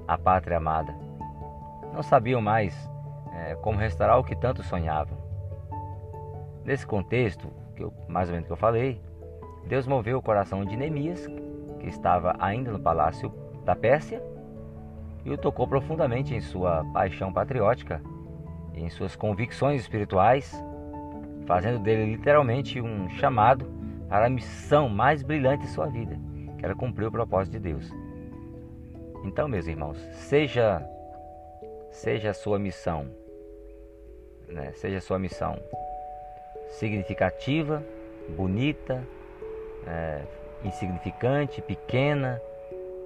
à 0.06 0.18
pátria 0.18 0.58
amada. 0.58 0.94
Não 1.92 2.02
sabiam 2.02 2.40
mais 2.40 2.74
é, 3.32 3.54
como 3.56 3.78
restaurar 3.78 4.18
o 4.18 4.24
que 4.24 4.36
tanto 4.36 4.62
sonhavam. 4.62 5.16
Nesse 6.64 6.86
contexto, 6.86 7.48
que 7.76 7.84
eu, 7.84 7.92
mais 8.08 8.28
ou 8.28 8.32
menos 8.32 8.46
que 8.46 8.52
eu 8.52 8.56
falei, 8.56 9.00
Deus 9.66 9.86
moveu 9.86 10.18
o 10.18 10.22
coração 10.22 10.64
de 10.64 10.76
Neemias, 10.76 11.26
que 11.78 11.88
estava 11.88 12.34
ainda 12.38 12.72
no 12.72 12.80
palácio 12.80 13.32
da 13.64 13.76
Pérsia, 13.76 14.22
e 15.24 15.30
o 15.30 15.36
tocou 15.36 15.66
profundamente 15.66 16.34
em 16.34 16.40
sua 16.40 16.84
paixão 16.92 17.32
patriótica 17.32 18.00
em 18.76 18.90
suas 18.90 19.16
convicções 19.16 19.80
espirituais, 19.80 20.52
fazendo 21.46 21.78
dele 21.78 22.14
literalmente 22.14 22.80
um 22.80 23.08
chamado 23.08 23.66
para 24.08 24.26
a 24.26 24.30
missão 24.30 24.88
mais 24.88 25.22
brilhante 25.22 25.64
de 25.64 25.70
sua 25.70 25.86
vida, 25.86 26.18
que 26.58 26.64
era 26.64 26.74
cumprir 26.74 27.06
o 27.06 27.10
propósito 27.10 27.54
de 27.54 27.60
Deus. 27.60 27.90
Então, 29.24 29.48
meus 29.48 29.66
irmãos, 29.66 29.98
seja 30.12 30.86
seja 31.90 32.30
a 32.30 32.34
sua 32.34 32.58
missão, 32.58 33.08
né? 34.48 34.70
seja 34.72 34.98
a 34.98 35.00
sua 35.00 35.18
missão 35.18 35.58
significativa, 36.68 37.82
bonita, 38.28 39.02
é, 39.86 40.20
insignificante, 40.64 41.62
pequena, 41.62 42.40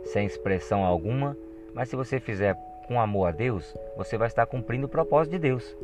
sem 0.04 0.26
expressão 0.26 0.84
alguma, 0.84 1.36
mas 1.74 1.88
se 1.88 1.96
você 1.96 2.18
fizer 2.18 2.56
com 2.86 3.00
amor 3.00 3.26
a 3.26 3.30
Deus, 3.30 3.76
você 3.96 4.18
vai 4.18 4.26
estar 4.26 4.46
cumprindo 4.46 4.86
o 4.86 4.88
propósito 4.88 5.32
de 5.32 5.38
Deus. 5.38 5.76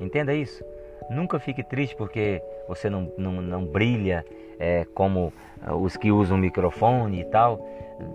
Entenda 0.00 0.34
isso. 0.34 0.64
Nunca 1.10 1.38
fique 1.38 1.62
triste 1.62 1.96
porque 1.96 2.42
você 2.68 2.90
não, 2.90 3.12
não, 3.16 3.32
não 3.32 3.64
brilha 3.64 4.24
é, 4.58 4.84
como 4.94 5.32
ah, 5.62 5.74
os 5.74 5.96
que 5.96 6.10
usam 6.10 6.36
microfone 6.36 7.20
e 7.20 7.24
tal. 7.24 7.66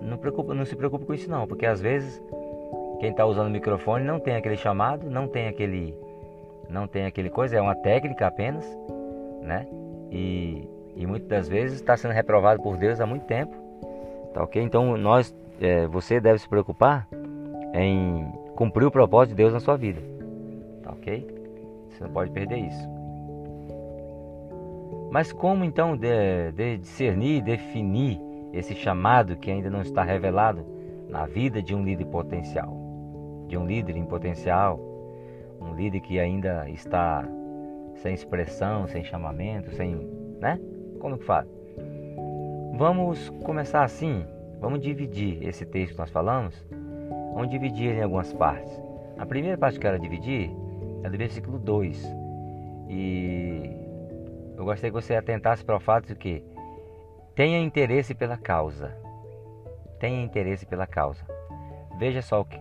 Não, 0.02 0.18
preocupa, 0.18 0.54
não 0.54 0.66
se 0.66 0.76
preocupe 0.76 1.06
com 1.06 1.14
isso 1.14 1.30
não, 1.30 1.48
porque 1.48 1.66
às 1.66 1.82
vezes 1.82 2.22
quem 3.00 3.10
está 3.10 3.26
usando 3.26 3.50
microfone 3.50 4.06
não 4.06 4.20
tem 4.20 4.36
aquele 4.36 4.58
chamado, 4.58 5.10
não 5.10 5.28
tem 5.28 5.48
aquele, 5.48 5.96
não 6.70 6.88
tem 6.88 7.06
aquele 7.06 7.30
coisa, 7.30 7.58
é 7.58 7.62
uma 7.62 7.76
técnica 7.76 8.28
apenas, 8.28 8.66
né? 9.42 9.68
E, 10.12 10.68
e 10.96 11.06
muitas 11.06 11.28
das 11.28 11.50
vezes 11.50 11.80
está 11.80 11.96
sendo 11.98 12.14
reprovado 12.14 12.62
por 12.62 12.78
Deus 12.78 13.00
há 13.00 13.06
muito 13.06 13.26
tempo, 13.26 13.56
tá 14.34 14.44
ok? 14.44 14.62
Então 14.62 14.98
nós, 14.98 15.36
é, 15.60 15.88
você 15.88 16.20
deve 16.20 16.40
se 16.40 16.48
preocupar 16.48 17.08
em 17.74 18.32
cumprir 18.56 18.86
o 18.86 18.92
propósito 18.92 19.32
de 19.32 19.38
Deus 19.38 19.54
na 19.54 19.60
sua 19.60 19.78
vida, 19.78 20.02
tá 20.84 20.92
ok? 20.92 21.28
Você 21.90 22.04
não 22.04 22.12
pode 22.12 22.32
perder 22.32 22.58
isso. 22.58 22.90
Mas 25.12 25.34
como 25.34 25.66
então 25.66 25.98
de, 25.98 26.52
de 26.54 26.78
discernir, 26.78 27.42
definir 27.42 28.20
esse 28.54 28.74
chamado 28.74 29.36
que 29.36 29.52
ainda 29.52 29.70
não 29.70 29.82
está 29.82 30.04
revelado 30.04 30.66
na 31.10 31.26
vida 31.26 31.62
de 31.62 31.76
um 31.76 31.84
líder 31.84 32.06
potencial? 32.06 32.78
De 33.48 33.58
um 33.58 33.66
líder 33.66 33.98
em 33.98 34.06
potencial, 34.06 34.80
um 35.60 35.76
líder 35.76 36.00
que 36.00 36.18
ainda 36.18 36.70
está 36.70 37.28
sem 38.02 38.14
expressão, 38.14 38.88
sem 38.88 39.04
chamamento, 39.04 39.72
sem. 39.76 39.96
né? 40.40 40.60
Como 41.00 41.18
que 41.18 41.26
faz? 41.26 41.48
Vamos 42.78 43.30
começar 43.44 43.84
assim. 43.84 44.26
Vamos 44.60 44.80
dividir 44.80 45.44
esse 45.48 45.66
texto 45.66 45.94
que 45.94 46.00
nós 46.00 46.10
falamos. 46.10 46.66
Vamos 47.34 47.50
dividir 47.50 47.90
ele 47.90 48.00
em 48.00 48.04
algumas 48.04 48.34
partes. 48.34 48.80
A 49.18 49.26
primeira 49.26 49.58
parte 49.58 49.80
que 49.80 49.86
eu 49.86 49.92
quero 49.92 50.02
dividir 50.02 50.52
é 51.04 51.10
do 51.10 51.18
versículo 51.18 51.58
2. 51.60 52.16
E 52.90 53.72
eu 54.58 54.66
gostaria 54.66 54.92
que 54.92 55.02
você 55.02 55.16
atentasse 55.16 55.64
para 55.64 55.78
o 55.78 55.80
fato 55.80 56.08
de 56.08 56.16
que 56.16 56.44
tenha 57.36 57.60
interesse 57.60 58.14
pela 58.14 58.38
causa. 58.38 58.96
Tenha 60.00 60.24
interesse 60.24 60.66
pela 60.66 60.86
causa. 60.86 61.24
Veja 61.98 62.22
só 62.22 62.42
o 62.42 62.46
que. 62.46 62.60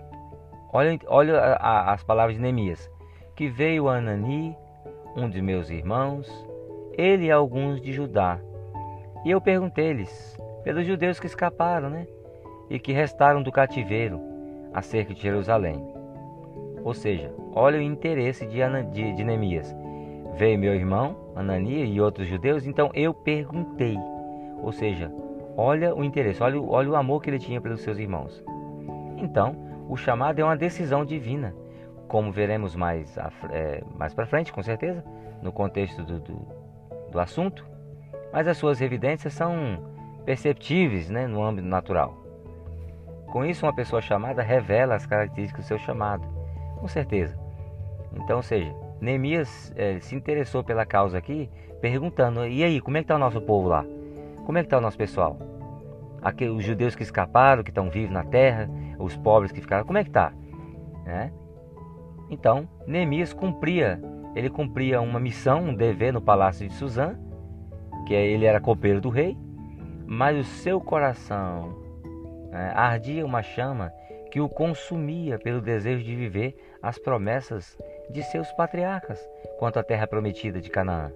Olha, 0.73 0.99
olha 1.07 1.39
a, 1.39 1.55
a, 1.55 1.93
as 1.93 2.05
palavras 2.05 2.37
de 2.37 2.43
Neemias. 2.43 2.91
Que 3.35 3.49
veio 3.49 3.89
Anani, 3.89 4.57
um 5.17 5.29
de 5.29 5.41
meus 5.43 5.71
irmãos, 5.71 6.29
ele 6.97 7.27
e 7.27 7.31
alguns 7.31 7.81
de 7.81 7.93
Judá. 7.93 8.39
E 9.25 9.31
eu 9.31 9.41
perguntei-lhes, 9.41 10.37
pelos 10.65 10.87
judeus 10.87 11.19
que 11.19 11.27
escaparam, 11.27 11.91
né? 11.91 12.07
E 12.69 12.79
que 12.79 12.93
restaram 12.93 13.43
do 13.43 13.53
cativeiro, 13.53 14.21
acerca 14.73 15.13
de 15.13 15.21
Jerusalém. 15.21 15.85
Ou 16.83 16.95
seja, 16.95 17.33
olha 17.55 17.79
o 17.79 17.83
interesse 17.83 18.47
de, 18.47 18.59
de, 18.93 19.13
de 19.13 19.25
Neemias. 19.25 19.75
Veio 20.37 20.59
meu 20.59 20.75
irmão, 20.75 21.17
Anania 21.35 21.85
e 21.85 22.01
outros 22.01 22.27
judeus, 22.27 22.67
então 22.67 22.91
eu 22.95 23.13
perguntei. 23.13 23.97
Ou 24.63 24.73
seja, 24.73 25.13
olha 25.57 25.95
o 25.95 26.05
interesse, 26.05 26.43
olha, 26.43 26.61
olha 26.61 26.91
o 26.91 26.97
amor 26.97 27.23
que 27.23 27.31
ele 27.31 27.39
tinha 27.39 27.61
pelos 27.61 27.81
seus 27.81 27.99
irmãos. 27.99 28.43
Então, 29.19 29.57
o 29.89 29.97
chamado 29.97 30.39
é 30.39 30.45
uma 30.45 30.57
decisão 30.57 31.05
divina, 31.05 31.55
como 32.11 32.33
veremos 32.33 32.75
mais, 32.75 33.17
é, 33.53 33.85
mais 33.97 34.13
para 34.13 34.27
frente, 34.27 34.53
com 34.53 34.61
certeza, 34.65 35.05
no 35.41 35.53
contexto 35.53 36.03
do, 36.03 36.19
do, 36.19 36.49
do, 37.13 37.21
assunto. 37.21 37.65
Mas 38.33 38.49
as 38.49 38.59
suas 38.59 38.81
evidências 38.81 39.33
são 39.33 39.79
perceptíveis 40.25 41.09
né, 41.09 41.29
no 41.29 41.41
âmbito 41.41 41.69
natural. 41.69 42.13
Com 43.31 43.45
isso, 43.45 43.65
uma 43.65 43.73
pessoa 43.73 44.03
chamada 44.03 44.43
revela 44.43 44.97
as 44.97 45.07
características 45.07 45.65
do 45.65 45.69
seu 45.69 45.79
chamado, 45.79 46.27
com 46.81 46.89
certeza. 46.89 47.39
Então, 48.13 48.39
ou 48.39 48.43
seja, 48.43 48.75
Neemias 49.01 49.73
é, 49.77 50.01
se 50.01 50.17
interessou 50.17 50.65
pela 50.65 50.85
causa 50.85 51.17
aqui, 51.17 51.49
perguntando: 51.81 52.45
e 52.45 52.65
aí, 52.65 52.81
como 52.81 52.97
é 52.97 53.01
que 53.01 53.05
está 53.05 53.15
o 53.15 53.21
nosso 53.21 53.41
povo 53.41 53.69
lá? 53.69 53.85
Como 54.45 54.59
é 54.59 54.63
que 54.63 54.67
está 54.67 54.79
o 54.79 54.81
nosso 54.81 54.99
pessoal? 54.99 55.39
Aqui, 56.21 56.49
os 56.49 56.65
judeus 56.65 56.97
que 56.97 57.05
escaparam, 57.05 57.63
que 57.63 57.71
estão 57.71 57.89
vivos 57.89 58.11
na 58.11 58.25
terra, 58.25 58.69
os 58.99 59.17
pobres 59.17 59.53
que 59.53 59.61
ficaram, 59.61 59.85
como 59.85 59.97
é 59.97 60.03
que 60.03 60.11
está? 60.11 60.33
Né? 61.05 61.33
Então, 62.31 62.69
Neemias 62.87 63.33
cumpria, 63.33 64.01
ele 64.37 64.49
cumpria 64.49 65.01
uma 65.01 65.19
missão, 65.19 65.65
um 65.65 65.75
dever 65.75 66.13
no 66.13 66.23
palácio 66.23 66.67
de 66.67 66.73
Suzã, 66.75 67.19
que 68.07 68.15
é, 68.15 68.25
ele 68.27 68.47
era 68.47 68.61
copeiro 68.61 69.01
do 69.01 69.11
rei, 69.11 69.37
mas 70.07 70.39
o 70.39 70.45
seu 70.45 70.81
coração 70.81 71.77
né, 72.51 72.73
ardia 72.75 73.27
uma 73.27 73.43
chama 73.43 73.93
que 74.31 74.41
o 74.41 74.49
consumia 74.49 75.39
pelo 75.39 75.61
desejo 75.61 76.05
de 76.05 76.15
viver 76.15 76.57
as 76.81 76.99
promessas 76.99 77.77
de 78.11 78.23
seus 78.23 78.51
patriarcas 78.53 79.21
quanto 79.59 79.79
à 79.79 79.83
terra 79.83 80.07
prometida 80.07 80.61
de 80.61 80.71
Canaã. 80.71 81.13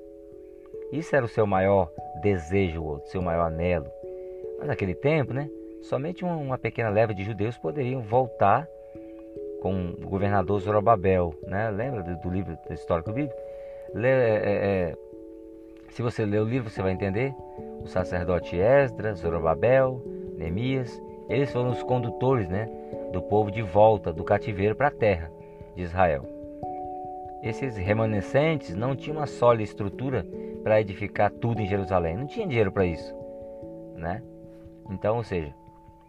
Isso 0.92 1.14
era 1.14 1.24
o 1.24 1.29
seu 1.29 1.46
maior 1.46 1.90
desejo, 2.22 2.83
o 2.83 3.00
seu 3.07 3.22
maior 3.22 3.46
anelo. 3.46 3.87
Mas 4.59 4.68
naquele 4.68 4.94
tempo, 4.94 5.33
né, 5.33 5.48
somente 5.83 6.24
uma 6.24 6.59
pequena 6.59 6.88
leva 6.88 7.14
de 7.14 7.24
judeus 7.24 7.57
poderiam 7.57 8.03
voltar 8.03 8.68
com 9.64 9.94
o 10.05 10.07
governador 10.11 10.61
Zorobabel. 10.61 11.35
Né? 11.46 11.70
Lembra 11.70 12.03
do, 12.03 12.29
livro 12.29 12.55
histórico 12.68 13.11
bíblico? 13.11 13.35
Lê, 13.94 14.09
é, 14.09 14.12
é, 14.12 14.53
é, 14.90 14.96
se 15.88 16.03
você 16.03 16.27
ler 16.27 16.42
o 16.42 16.44
livro, 16.44 16.68
você 16.68 16.83
vai 16.83 16.92
entender. 16.92 17.35
O 17.83 17.87
sacerdote 17.87 18.61
Esdras, 18.61 19.20
Zorobabel, 19.20 20.03
Neemias, 20.37 21.03
eles 21.31 21.50
foram 21.50 21.70
os 21.70 21.83
condutores 21.83 22.46
né, 22.46 22.68
do 23.11 23.22
povo 23.22 23.50
de 23.50 23.62
volta 23.62 24.12
do 24.12 24.22
cativeiro 24.22 24.77
para 24.77 24.88
a 24.88 24.90
terra 24.90 25.33
de 25.74 25.83
Israel. 25.83 26.27
Esses 27.42 27.74
remanescentes 27.79 28.74
não 28.74 28.94
tinham 28.94 29.16
uma 29.16 29.27
sólida 29.27 29.64
estrutura 29.64 30.27
para 30.62 30.79
edificar 30.79 31.31
tudo 31.31 31.62
em 31.62 31.66
Jerusalém. 31.66 32.18
Não 32.18 32.27
tinha 32.27 32.46
dinheiro 32.46 32.70
para 32.70 32.85
isso, 32.85 33.14
né? 33.96 34.22
Então, 34.90 35.16
ou 35.16 35.24
seja, 35.24 35.55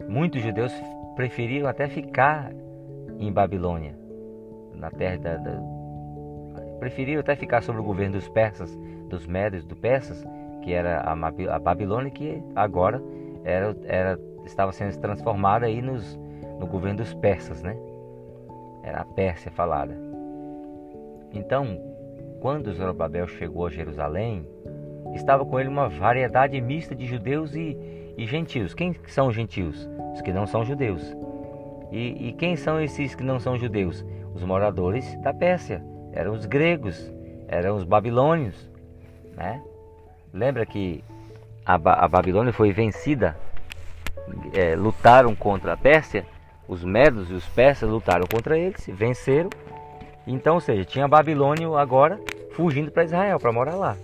muitos 0.09 0.41
judeus 0.41 0.73
preferiram 1.15 1.69
até 1.69 1.87
ficar 1.87 2.51
em 3.19 3.31
Babilônia, 3.31 3.97
na 4.73 4.89
terra 4.91 5.17
da, 5.17 5.37
da 5.37 5.75
preferiram 6.79 7.21
até 7.21 7.35
ficar 7.35 7.61
sob 7.61 7.79
o 7.79 7.83
governo 7.83 8.13
dos 8.13 8.27
persas, 8.29 8.77
dos 9.09 9.25
médios, 9.25 9.65
do 9.65 9.75
persas, 9.75 10.23
que 10.61 10.73
era 10.73 10.99
a, 11.01 11.13
a 11.55 11.59
Babilônia 11.59 12.11
que 12.11 12.41
agora 12.55 13.01
era, 13.43 13.75
era 13.85 14.19
estava 14.45 14.71
sendo 14.71 14.97
transformada 14.99 15.65
aí 15.65 15.81
nos, 15.81 16.19
no 16.59 16.67
governo 16.67 16.97
dos 16.97 17.13
persas, 17.15 17.63
né? 17.63 17.75
Era 18.83 19.01
a 19.01 19.05
Pérsia 19.05 19.51
falada. 19.51 19.95
Então, 21.33 21.79
quando 22.39 22.71
Zorobabel 22.73 23.27
chegou 23.27 23.65
a 23.65 23.69
Jerusalém, 23.69 24.47
estava 25.13 25.45
com 25.45 25.59
ele 25.59 25.69
uma 25.69 25.89
variedade 25.89 26.59
mista 26.61 26.95
de 26.95 27.05
judeus 27.05 27.55
e, 27.55 27.77
e 28.17 28.25
gentios. 28.25 28.73
Quem 28.73 28.95
são 29.07 29.27
os 29.27 29.35
gentios? 29.35 29.89
Os 30.13 30.21
que 30.21 30.31
não 30.31 30.45
são 30.45 30.63
judeus. 30.63 31.15
E, 31.95 32.27
e 32.27 32.33
quem 32.33 32.57
são 32.57 32.81
esses 32.81 33.15
que 33.15 33.23
não 33.23 33.39
são 33.39 33.57
judeus? 33.57 34.05
Os 34.33 34.43
moradores 34.43 35.17
da 35.21 35.33
Pérsia. 35.33 35.81
Eram 36.11 36.33
os 36.33 36.45
gregos, 36.45 37.09
eram 37.47 37.77
os 37.77 37.85
babilônios. 37.85 38.69
Né? 39.33 39.63
Lembra 40.33 40.65
que 40.65 41.01
a, 41.65 41.77
ba 41.77 41.93
a 41.93 42.07
Babilônia 42.09 42.51
foi 42.51 42.73
vencida, 42.73 43.37
é, 44.53 44.75
lutaram 44.75 45.33
contra 45.33 45.71
a 45.71 45.77
Pérsia, 45.77 46.25
os 46.67 46.83
medos 46.83 47.31
e 47.31 47.33
os 47.33 47.45
persas 47.45 47.89
lutaram 47.89 48.25
contra 48.29 48.57
eles, 48.57 48.85
venceram. 48.89 49.49
Então, 50.27 50.55
ou 50.55 50.59
seja, 50.59 50.83
tinha 50.83 51.07
Babilônio 51.07 51.77
agora 51.77 52.19
fugindo 52.51 52.91
para 52.91 53.05
Israel, 53.05 53.39
para 53.39 53.53
morar 53.53 53.75
lá. 53.75 53.95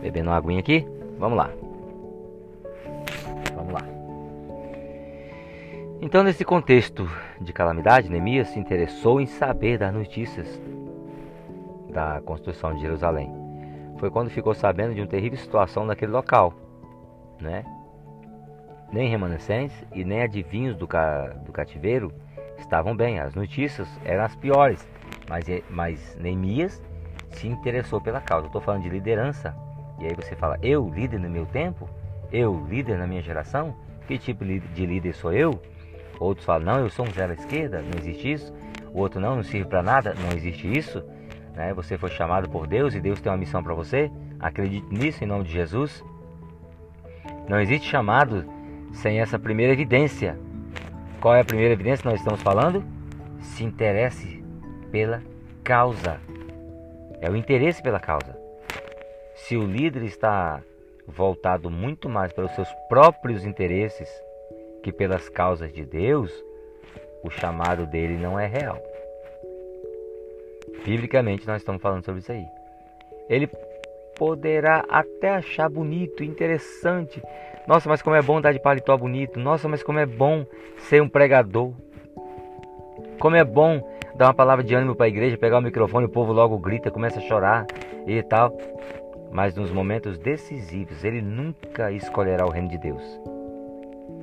Bebendo 0.00 0.30
uma 0.30 0.36
aguinha 0.36 0.60
aqui, 0.60 0.86
vamos 1.18 1.36
lá. 1.36 1.50
Vamos 3.54 3.72
lá. 3.72 3.82
Então, 6.00 6.22
nesse 6.22 6.44
contexto 6.44 7.08
de 7.40 7.52
calamidade, 7.52 8.08
Neemias 8.08 8.48
se 8.48 8.58
interessou 8.58 9.20
em 9.20 9.26
saber 9.26 9.78
das 9.78 9.92
notícias 9.92 10.60
da 11.90 12.20
construção 12.22 12.74
de 12.74 12.80
Jerusalém. 12.80 13.30
Foi 13.98 14.10
quando 14.10 14.30
ficou 14.30 14.54
sabendo 14.54 14.94
de 14.94 15.00
uma 15.00 15.06
terrível 15.06 15.38
situação 15.38 15.84
naquele 15.84 16.12
local, 16.12 16.54
né? 17.38 17.64
Nem 18.90 19.08
remanescentes 19.08 19.76
e 19.94 20.04
nem 20.04 20.22
adivinhos 20.22 20.74
do, 20.74 20.86
ca... 20.88 21.26
do 21.44 21.52
cativeiro 21.52 22.10
estavam 22.56 22.96
bem. 22.96 23.20
As 23.20 23.34
notícias 23.34 23.88
eram 24.04 24.24
as 24.24 24.34
piores, 24.34 24.88
mas, 25.28 25.44
mas 25.68 26.16
Neemias 26.16 26.82
se 27.30 27.46
interessou 27.46 28.00
pela 28.00 28.20
causa. 28.20 28.46
Estou 28.46 28.60
falando 28.60 28.82
de 28.82 28.88
liderança. 28.88 29.54
E 30.00 30.06
aí 30.06 30.14
você 30.14 30.34
fala, 30.34 30.58
eu 30.62 30.88
líder 30.88 31.20
no 31.20 31.28
meu 31.28 31.46
tempo? 31.46 31.88
Eu 32.32 32.66
líder 32.68 32.96
na 32.98 33.06
minha 33.06 33.20
geração? 33.20 33.74
Que 34.06 34.18
tipo 34.18 34.44
de 34.44 34.86
líder 34.86 35.14
sou 35.14 35.32
eu? 35.32 35.60
Outros 36.18 36.44
falam, 36.44 36.64
não, 36.64 36.80
eu 36.80 36.90
sou 36.90 37.06
um 37.06 37.10
zero 37.12 37.32
à 37.32 37.34
esquerda, 37.34 37.82
não 37.82 37.98
existe 37.98 38.32
isso. 38.32 38.52
O 38.92 39.00
outro, 39.00 39.20
não, 39.20 39.36
não 39.36 39.42
serve 39.42 39.68
para 39.68 39.82
nada, 39.82 40.14
não 40.14 40.36
existe 40.36 40.66
isso. 40.66 41.02
Né? 41.54 41.72
Você 41.74 41.96
foi 41.96 42.10
chamado 42.10 42.48
por 42.48 42.66
Deus 42.66 42.94
e 42.94 43.00
Deus 43.00 43.20
tem 43.20 43.30
uma 43.30 43.38
missão 43.38 43.62
para 43.62 43.74
você. 43.74 44.10
Acredite 44.38 44.86
nisso 44.90 45.22
em 45.22 45.26
nome 45.26 45.44
de 45.44 45.52
Jesus. 45.52 46.04
Não 47.48 47.60
existe 47.60 47.88
chamado 47.88 48.44
sem 48.92 49.20
essa 49.20 49.38
primeira 49.38 49.72
evidência. 49.72 50.38
Qual 51.20 51.34
é 51.34 51.40
a 51.40 51.44
primeira 51.44 51.74
evidência 51.74 52.02
que 52.02 52.08
nós 52.08 52.18
estamos 52.18 52.42
falando? 52.42 52.82
Se 53.40 53.64
interesse 53.64 54.42
pela 54.90 55.22
causa. 55.62 56.18
É 57.20 57.30
o 57.30 57.36
interesse 57.36 57.82
pela 57.82 58.00
causa. 58.00 58.36
Se 59.46 59.56
o 59.56 59.66
líder 59.66 60.04
está 60.04 60.62
voltado 61.06 61.70
muito 61.70 62.08
mais 62.08 62.32
para 62.32 62.44
os 62.44 62.52
seus 62.52 62.68
próprios 62.88 63.44
interesses 63.44 64.08
que 64.82 64.92
pelas 64.92 65.28
causas 65.28 65.72
de 65.72 65.84
Deus, 65.84 66.32
o 67.22 67.30
chamado 67.30 67.86
dele 67.86 68.16
não 68.16 68.38
é 68.38 68.46
real. 68.46 68.80
Biblicamente 70.84 71.46
nós 71.46 71.62
estamos 71.62 71.82
falando 71.82 72.04
sobre 72.04 72.20
isso 72.20 72.32
aí. 72.32 72.44
Ele 73.28 73.48
poderá 74.16 74.84
até 74.88 75.30
achar 75.30 75.68
bonito, 75.68 76.22
interessante. 76.22 77.22
Nossa, 77.66 77.88
mas 77.88 78.02
como 78.02 78.16
é 78.16 78.22
bom 78.22 78.40
dar 78.40 78.52
de 78.52 78.60
paletó 78.60 78.96
bonito. 78.96 79.38
Nossa, 79.38 79.68
mas 79.68 79.82
como 79.82 79.98
é 79.98 80.06
bom 80.06 80.46
ser 80.78 81.02
um 81.02 81.08
pregador. 81.08 81.72
Como 83.18 83.36
é 83.36 83.44
bom 83.44 83.82
dar 84.14 84.26
uma 84.26 84.34
palavra 84.34 84.64
de 84.64 84.74
ânimo 84.74 84.94
para 84.94 85.06
a 85.06 85.08
igreja, 85.08 85.36
pegar 85.36 85.58
o 85.58 85.62
microfone, 85.62 86.06
o 86.06 86.10
povo 86.10 86.32
logo 86.32 86.58
grita, 86.58 86.90
começa 86.90 87.18
a 87.18 87.22
chorar 87.22 87.66
e 88.06 88.22
tal. 88.22 88.56
Mas 89.32 89.54
nos 89.54 89.70
momentos 89.70 90.18
decisivos, 90.18 91.04
ele 91.04 91.22
nunca 91.22 91.92
escolherá 91.92 92.44
o 92.44 92.50
reino 92.50 92.68
de 92.68 92.78
Deus. 92.78 93.02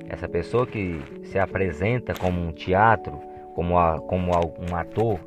Essa 0.08 0.28
pessoa 0.28 0.66
que 0.66 1.00
se 1.24 1.38
apresenta 1.38 2.14
como 2.14 2.40
um 2.40 2.52
teatro, 2.52 3.18
como, 3.54 3.78
a, 3.78 3.98
como 4.00 4.30
um 4.32 4.76
ator, 4.76 5.18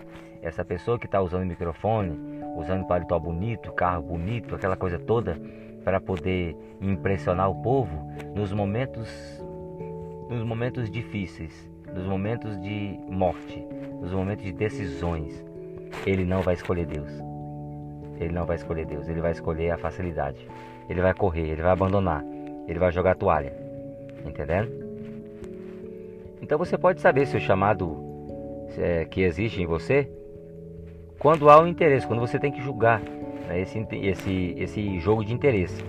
essa 0.42 0.64
pessoa 0.66 0.98
que 0.98 1.06
está 1.06 1.22
usando 1.22 1.46
microfone, 1.46 2.18
usando 2.56 2.88
paletó 2.88 3.20
bonito, 3.20 3.72
carro 3.72 4.02
bonito, 4.02 4.56
aquela 4.56 4.76
coisa 4.76 4.98
toda, 4.98 5.40
para 5.84 6.00
poder 6.00 6.56
impressionar 6.80 7.50
o 7.50 7.62
povo 7.62 8.12
nos 8.36 8.52
momentos, 8.52 9.10
nos 10.30 10.44
momentos 10.44 10.90
difíceis, 10.90 11.70
nos 11.94 12.06
momentos 12.06 12.60
de 12.62 13.00
morte, 13.10 13.66
nos 14.00 14.12
momentos 14.12 14.46
de 14.46 14.52
decisões, 14.52 15.44
ele 16.06 16.26
não 16.26 16.42
vai 16.42 16.54
escolher 16.54 16.86
Deus. 16.86 17.31
Ele 18.22 18.34
não 18.34 18.46
vai 18.46 18.56
escolher 18.56 18.86
Deus, 18.86 19.08
ele 19.08 19.20
vai 19.20 19.32
escolher 19.32 19.72
a 19.72 19.78
facilidade. 19.78 20.48
Ele 20.88 21.02
vai 21.02 21.14
correr, 21.14 21.50
ele 21.50 21.62
vai 21.62 21.72
abandonar, 21.72 22.24
ele 22.68 22.78
vai 22.78 22.92
jogar 22.92 23.12
a 23.12 23.16
toalha. 23.16 23.52
Entendendo? 24.26 24.72
Então 26.42 26.58
você 26.58 26.78
pode 26.78 27.02
saber 27.02 27.26
se 27.26 27.36
o 27.36 27.40
chamado 27.40 27.98
é, 28.78 29.06
que 29.06 29.22
existe 29.22 29.62
em 29.62 29.66
você 29.66 30.10
quando 31.18 31.50
há 31.50 31.60
um 31.62 31.68
interesse, 31.68 32.06
quando 32.06 32.20
você 32.20 32.40
tem 32.40 32.52
que 32.52 32.62
julgar 32.62 33.02
né, 33.48 33.60
esse, 33.62 33.86
esse, 33.92 34.56
esse 34.58 35.00
jogo 35.00 35.26
de 35.26 35.34
interesse. 35.34 35.84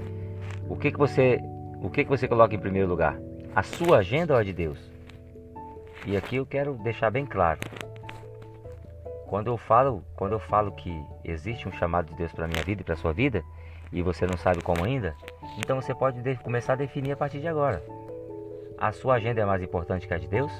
O 0.69 0.77
que, 0.77 0.91
que 0.91 0.99
você 0.99 1.39
o 1.83 1.91
que, 1.91 2.05
que 2.05 2.11
você 2.11 2.29
coloca 2.29 2.55
em 2.55 2.59
primeiro 2.59 2.89
lugar? 2.89 3.19
A 3.55 3.63
sua 3.63 3.99
agenda 3.99 4.35
ou 4.35 4.39
a 4.39 4.43
de 4.43 4.53
Deus? 4.53 4.79
E 6.07 6.17
aqui 6.17 6.37
eu 6.37 6.47
quero 6.47 6.75
deixar 6.75 7.11
bem 7.11 7.27
claro. 7.27 7.61
Quando 9.33 9.47
eu 9.47 9.57
falo, 9.57 10.05
quando 10.15 10.33
eu 10.33 10.39
falo 10.39 10.71
que 10.73 10.95
existe 11.25 11.67
um 11.67 11.73
chamado 11.73 12.11
de 12.11 12.15
Deus 12.15 12.31
para 12.33 12.47
minha 12.47 12.63
vida 12.63 12.83
e 12.83 12.85
para 12.85 12.95
sua 12.97 13.15
vida, 13.15 13.43
e 13.91 14.03
você 14.03 14.27
não 14.27 14.37
sabe 14.37 14.61
como 14.61 14.85
ainda, 14.85 15.17
então 15.57 15.81
você 15.81 15.95
pode 15.95 16.21
começar 16.43 16.75
a 16.75 16.77
definir 16.77 17.13
a 17.13 17.17
partir 17.17 17.41
de 17.41 17.49
agora. 17.49 17.83
A 18.77 18.93
sua 18.93 19.15
agenda 19.15 19.41
é 19.41 19.45
mais 19.47 19.63
importante 19.63 20.07
que 20.07 20.13
a 20.13 20.19
de 20.19 20.29
Deus? 20.29 20.53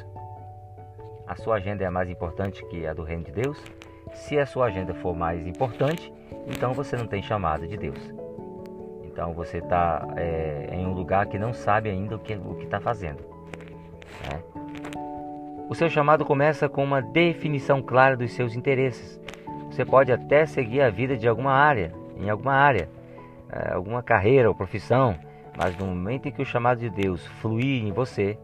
A 1.27 1.37
sua 1.37 1.57
agenda 1.57 1.85
é 1.85 1.91
mais 1.91 2.09
importante 2.09 2.65
que 2.69 2.87
a 2.87 2.95
do 2.95 3.03
reino 3.03 3.25
de 3.25 3.33
Deus? 3.33 3.63
Se 4.15 4.39
a 4.39 4.47
sua 4.47 4.69
agenda 4.69 4.95
for 4.95 5.15
mais 5.15 5.47
importante, 5.47 6.11
então 6.47 6.73
você 6.73 6.97
não 6.97 7.07
tem 7.07 7.21
chamado 7.21 7.69
de 7.69 7.77
Deus. 7.77 8.01
Então 9.03 9.35
você 9.35 9.59
está 9.59 10.09
é, 10.17 10.71
em 10.73 10.87
um 10.87 10.95
lugar 10.95 11.27
que 11.27 11.39
não 11.39 11.53
sabe 11.53 11.91
ainda 11.91 12.17
o 12.17 12.19
que 12.19 12.33
o 12.33 12.59
está 12.63 12.81
fazendo. 12.81 13.23
Né? 14.31 14.52
O 15.73 15.75
seu 15.75 15.89
chamado 15.89 16.23
começa 16.23 16.69
com 16.69 16.85
uma 16.85 17.01
definição 17.01 17.81
clara 17.81 18.15
dos 18.15 18.33
seus 18.33 18.55
interesses. 18.55 19.19
Você 19.71 19.87
pode 19.87 20.13
até 20.13 20.45
seguir 20.45 20.83
a 20.83 20.91
vida 20.91 21.17
de 21.17 21.27
alguma 21.27 21.53
área, 21.53 21.95
em 22.15 22.29
alguma 22.29 22.53
área, 22.53 22.91
é, 23.51 23.73
alguma 23.73 24.03
carreira 24.03 24.51
ou 24.51 24.55
profissão, 24.55 25.19
mas 25.57 25.75
no 25.79 25.87
momento 25.87 26.29
em 26.29 26.31
que 26.31 26.43
o 26.43 26.45
chamado 26.45 26.81
de 26.81 26.91
Deus 26.91 27.27
fluir 27.41 27.83
em 27.83 27.91
você, 27.91 28.39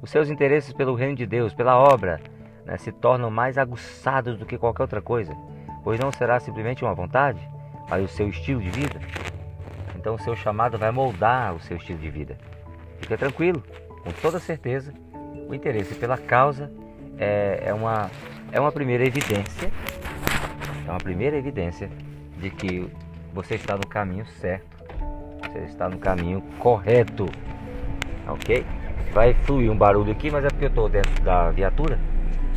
os 0.00 0.08
seus 0.08 0.30
interesses 0.30 0.72
pelo 0.72 0.94
reino 0.94 1.14
de 1.14 1.26
Deus, 1.26 1.52
pela 1.52 1.76
obra, 1.76 2.18
né, 2.64 2.78
se 2.78 2.90
tornam 2.90 3.30
mais 3.30 3.58
aguçados 3.58 4.38
do 4.38 4.46
que 4.46 4.56
qualquer 4.56 4.84
outra 4.84 5.02
coisa, 5.02 5.36
pois 5.84 6.00
não 6.00 6.10
será 6.10 6.40
simplesmente 6.40 6.82
uma 6.82 6.94
vontade, 6.94 7.46
mas 7.86 8.02
o 8.02 8.08
seu 8.08 8.30
estilo 8.30 8.62
de 8.62 8.70
vida. 8.70 8.98
Então 9.94 10.14
o 10.14 10.18
seu 10.18 10.34
chamado 10.34 10.78
vai 10.78 10.90
moldar 10.90 11.54
o 11.54 11.60
seu 11.60 11.76
estilo 11.76 11.98
de 11.98 12.08
vida. 12.08 12.38
Fica 12.98 13.18
tranquilo, 13.18 13.62
com 14.02 14.10
toda 14.22 14.38
certeza, 14.38 14.94
o 15.48 15.54
interesse 15.54 15.94
pela 15.94 16.16
causa 16.16 16.70
é, 17.18 17.64
é, 17.66 17.74
uma, 17.74 18.10
é 18.50 18.60
uma 18.60 18.72
primeira 18.72 19.04
evidência, 19.06 19.70
é 20.86 20.90
uma 20.90 20.98
primeira 20.98 21.36
evidência 21.36 21.90
de 22.38 22.50
que 22.50 22.88
você 23.32 23.54
está 23.54 23.76
no 23.76 23.86
caminho 23.86 24.26
certo 24.26 24.72
você 25.52 25.58
está 25.60 25.88
no 25.88 25.98
caminho 25.98 26.42
correto. 26.58 27.28
Ok? 28.26 28.64
Vai 29.12 29.34
fluir 29.34 29.70
um 29.70 29.76
barulho 29.76 30.12
aqui, 30.12 30.30
mas 30.30 30.44
é 30.44 30.48
porque 30.48 30.64
eu 30.64 30.68
estou 30.68 30.88
dentro 30.88 31.22
da 31.22 31.50
viatura 31.50 31.98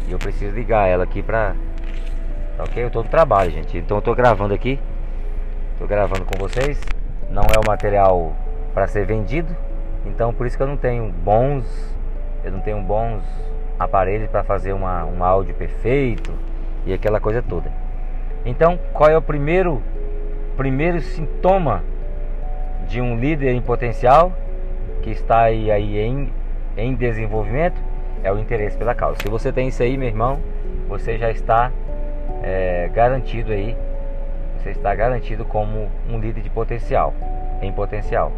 e 0.07 0.11
eu 0.11 0.17
preciso 0.17 0.55
ligar 0.55 0.87
ela 0.87 1.03
aqui 1.03 1.21
para. 1.21 1.55
Ok? 2.59 2.81
Eu 2.81 2.87
estou 2.87 3.03
no 3.03 3.09
trabalho, 3.09 3.51
gente. 3.51 3.77
Então 3.77 3.97
eu 3.97 3.99
estou 3.99 4.15
gravando 4.15 4.53
aqui. 4.53 4.79
Estou 5.73 5.87
gravando 5.87 6.23
com 6.23 6.37
vocês. 6.39 6.79
Não 7.29 7.43
é 7.43 7.59
o 7.59 7.67
material 7.67 8.33
para 8.73 8.87
ser 8.87 9.05
vendido. 9.05 9.53
Então 10.05 10.33
por 10.33 10.47
isso 10.47 10.55
que 10.55 10.63
eu 10.63 10.67
não 10.67 10.77
tenho 10.77 11.11
bons. 11.11 11.94
Eu 12.45 12.51
não 12.51 12.61
tenho 12.61 12.79
bons 12.81 13.23
aparelhos 13.77 14.29
para 14.29 14.43
fazer 14.43 14.71
uma, 14.71 15.03
um 15.03 15.23
áudio 15.23 15.53
perfeito 15.55 16.31
e 16.85 16.93
aquela 16.93 17.19
coisa 17.19 17.41
toda. 17.41 17.69
Então, 18.45 18.79
qual 18.93 19.09
é 19.09 19.17
o 19.17 19.21
primeiro 19.21 19.81
primeiro 20.55 21.01
sintoma 21.01 21.83
de 22.87 23.01
um 23.01 23.17
líder 23.17 23.53
em 23.53 23.61
potencial 23.61 24.31
que 25.01 25.09
está 25.09 25.41
aí, 25.41 25.69
aí 25.69 25.99
em, 25.99 26.31
em 26.77 26.95
desenvolvimento 26.95 27.81
é 28.23 28.31
o 28.31 28.39
interesse 28.39 28.77
pela 28.77 28.95
causa. 28.95 29.17
Se 29.21 29.27
você 29.27 29.51
tem 29.51 29.67
isso 29.67 29.83
aí, 29.83 29.97
meu 29.97 30.07
irmão, 30.07 30.39
você 30.87 31.17
já 31.17 31.29
está 31.29 31.71
é, 32.41 32.89
garantido 32.93 33.51
aí, 33.51 33.75
você 34.57 34.69
está 34.69 34.95
garantido 34.95 35.45
como 35.45 35.89
um 36.09 36.19
líder 36.19 36.41
de 36.41 36.49
potencial, 36.49 37.13
em 37.61 37.71
potencial. 37.71 38.31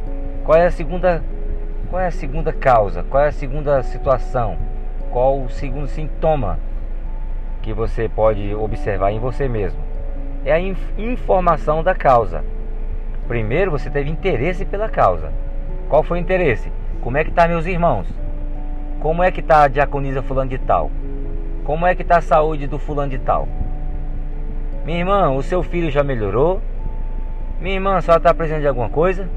Qual 0.44 0.58
é 0.58 0.66
a 0.66 0.72
segunda, 0.72 1.22
qual 1.90 2.02
é 2.02 2.08
a 2.08 2.12
segunda 2.12 2.52
causa? 2.52 3.04
Qual 3.04 3.24
é 3.24 3.28
a 3.28 3.32
segunda 3.32 3.82
situação? 3.84 4.58
Qual 5.12 5.42
o 5.42 5.50
segundo 5.50 5.88
sintoma 5.88 6.60
que 7.62 7.74
você 7.74 8.08
pode 8.08 8.54
observar 8.56 9.12
em 9.12 9.20
você 9.20 9.48
mesmo 9.48 9.80
é 10.46 10.54
a 10.54 10.60
informação 10.60 11.84
da 11.84 11.94
causa. 11.94 12.44
Primeiro 13.28 13.72
você 13.72 13.90
teve 13.90 14.10
interesse 14.10 14.66
pela 14.66 14.88
causa. 14.88 15.34
Qual 15.90 16.04
foi 16.04 16.18
o 16.18 16.22
interesse? 16.22 16.72
Como 17.02 17.18
é 17.18 17.24
que 17.24 17.32
tá 17.32 17.48
meus 17.48 17.66
irmãos? 17.66 18.08
Como 19.02 19.22
é 19.22 19.32
que 19.32 19.42
tá 19.42 19.64
a 19.64 19.68
diaconisa 19.68 20.22
fulano 20.22 20.50
de 20.50 20.58
tal? 20.58 20.90
Como 21.64 21.86
é 21.86 21.94
que 21.94 22.04
tá 22.04 22.20
a 22.20 22.22
saúde 22.22 22.68
do 22.68 22.80
fulano 22.80 23.12
de 23.12 23.18
tal? 23.18 23.48
Minha 24.86 25.00
irmã, 25.00 25.30
o 25.32 25.44
seu 25.44 25.62
filho 25.62 25.92
já 25.92 26.04
melhorou? 26.04 26.62
Minha 27.60 27.76
irmã, 27.76 27.98
a 27.98 28.02
senhora 28.02 28.20
está 28.20 28.34
precisando 28.34 28.62
de 28.62 28.68
alguma 28.68 28.90
coisa? 28.90 29.30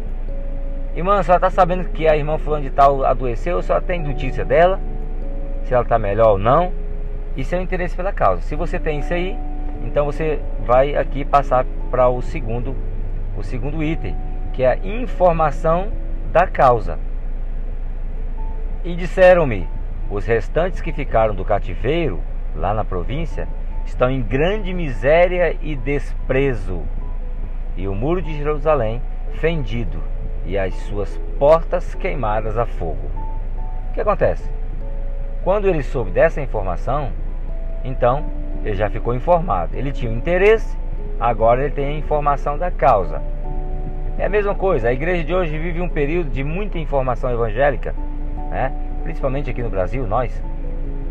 Irmã, 0.94 1.22
senhora 1.22 1.46
está 1.46 1.50
sabendo 1.50 1.88
que 1.90 2.08
a 2.08 2.16
irmã 2.16 2.36
fulano 2.36 2.64
de 2.64 2.70
tal 2.70 3.04
adoeceu? 3.04 3.62
Senhora 3.62 3.84
tem 3.84 4.02
notícia 4.02 4.44
dela? 4.44 4.80
Se 5.64 5.72
ela 5.72 5.84
está 5.84 5.98
melhor 5.98 6.32
ou 6.32 6.38
não? 6.38 6.72
Isso 7.36 7.54
é 7.54 7.58
o 7.58 7.62
interesse 7.62 7.94
pela 7.94 8.12
causa. 8.12 8.42
Se 8.42 8.56
você 8.56 8.78
tem 8.78 8.98
isso 8.98 9.14
aí, 9.14 9.38
então 9.84 10.04
você 10.04 10.40
vai 10.66 10.96
aqui 10.96 11.24
passar 11.24 11.64
para 11.90 12.08
o 12.08 12.20
segundo, 12.20 12.74
o 13.36 13.42
segundo 13.42 13.82
item, 13.82 14.16
que 14.52 14.64
é 14.64 14.72
a 14.72 14.76
informação 14.76 15.88
da 16.32 16.46
causa. 16.46 16.98
E 18.84 18.96
disseram-me: 18.96 19.68
os 20.10 20.26
restantes 20.26 20.80
que 20.80 20.92
ficaram 20.92 21.34
do 21.36 21.44
cativeiro, 21.44 22.20
lá 22.56 22.74
na 22.74 22.84
província, 22.84 23.46
estão 23.86 24.10
em 24.10 24.20
grande 24.20 24.74
miséria 24.74 25.56
e 25.62 25.76
desprezo, 25.76 26.82
e 27.76 27.86
o 27.86 27.94
muro 27.94 28.20
de 28.20 28.36
Jerusalém 28.36 29.00
fendido, 29.34 30.02
e 30.44 30.58
as 30.58 30.74
suas 30.74 31.18
portas 31.38 31.94
queimadas 31.94 32.56
a 32.58 32.66
fogo. 32.66 33.10
O 33.90 33.92
que 33.92 34.00
acontece? 34.00 34.50
Quando 35.42 35.68
ele 35.68 35.82
soube 35.82 36.10
dessa 36.10 36.40
informação, 36.40 37.10
então 37.84 38.24
ele 38.64 38.74
já 38.74 38.90
ficou 38.90 39.14
informado. 39.14 39.76
Ele 39.76 39.92
tinha 39.92 40.10
um 40.10 40.16
interesse, 40.16 40.76
agora 41.18 41.64
ele 41.64 41.74
tem 41.74 41.86
a 41.86 41.98
informação 41.98 42.58
da 42.58 42.70
causa. 42.70 43.22
É 44.18 44.26
a 44.26 44.28
mesma 44.28 44.54
coisa, 44.54 44.88
a 44.88 44.92
igreja 44.92 45.24
de 45.24 45.34
hoje 45.34 45.56
vive 45.56 45.80
um 45.80 45.88
período 45.88 46.30
de 46.30 46.44
muita 46.44 46.78
informação 46.78 47.30
evangélica, 47.30 47.94
né? 48.50 48.72
principalmente 49.02 49.48
aqui 49.48 49.62
no 49.62 49.70
Brasil, 49.70 50.06
nós. 50.06 50.42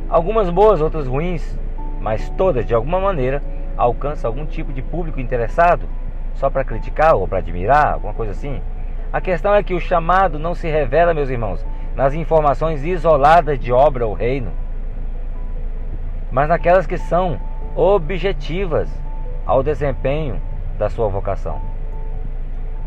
Algumas 0.07 0.49
boas, 0.49 0.79
outras 0.79 1.07
ruins, 1.07 1.57
mas 1.99 2.29
todas 2.31 2.65
de 2.65 2.73
alguma 2.73 2.99
maneira 2.99 3.41
alcançam 3.75 4.29
algum 4.29 4.45
tipo 4.45 4.71
de 4.71 4.81
público 4.81 5.19
interessado, 5.19 5.87
só 6.35 6.49
para 6.49 6.63
criticar 6.63 7.15
ou 7.15 7.27
para 7.27 7.39
admirar, 7.39 7.93
alguma 7.93 8.13
coisa 8.13 8.31
assim. 8.31 8.61
A 9.11 9.19
questão 9.19 9.53
é 9.55 9.63
que 9.63 9.73
o 9.73 9.79
chamado 9.79 10.37
não 10.37 10.53
se 10.53 10.69
revela, 10.69 11.13
meus 11.13 11.29
irmãos, 11.29 11.65
nas 11.95 12.13
informações 12.13 12.83
isoladas 12.85 13.59
de 13.59 13.71
obra 13.71 14.05
ou 14.05 14.13
reino 14.13 14.51
mas 16.31 16.47
naquelas 16.47 16.85
que 16.85 16.97
são 16.97 17.39
objetivas 17.75 18.89
ao 19.45 19.63
desempenho 19.63 20.39
da 20.77 20.89
sua 20.89 21.07
vocação. 21.07 21.59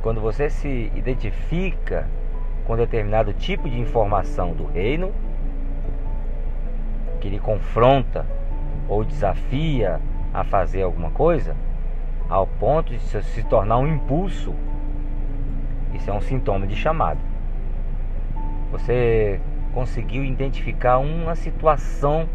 Quando 0.02 0.20
você 0.20 0.48
se 0.48 0.90
identifica 0.94 2.08
com 2.64 2.76
determinado 2.76 3.32
tipo 3.32 3.68
de 3.68 3.78
informação 3.78 4.52
do 4.52 4.64
reino, 4.66 5.12
que 7.20 7.28
lhe 7.28 7.38
confronta 7.38 8.26
ou 8.88 9.04
desafia 9.04 10.00
a 10.32 10.44
fazer 10.44 10.82
alguma 10.82 11.10
coisa, 11.10 11.56
ao 12.28 12.46
ponto 12.46 12.92
de 12.92 12.98
se 13.00 13.42
tornar 13.44 13.78
um 13.78 13.86
impulso, 13.86 14.54
isso 15.94 16.10
é 16.10 16.12
um 16.12 16.20
sintoma 16.20 16.66
de 16.66 16.76
chamado. 16.76 17.18
Você 18.70 19.40
conseguiu 19.74 20.24
identificar 20.24 20.98
uma 20.98 21.34
situação 21.34 22.28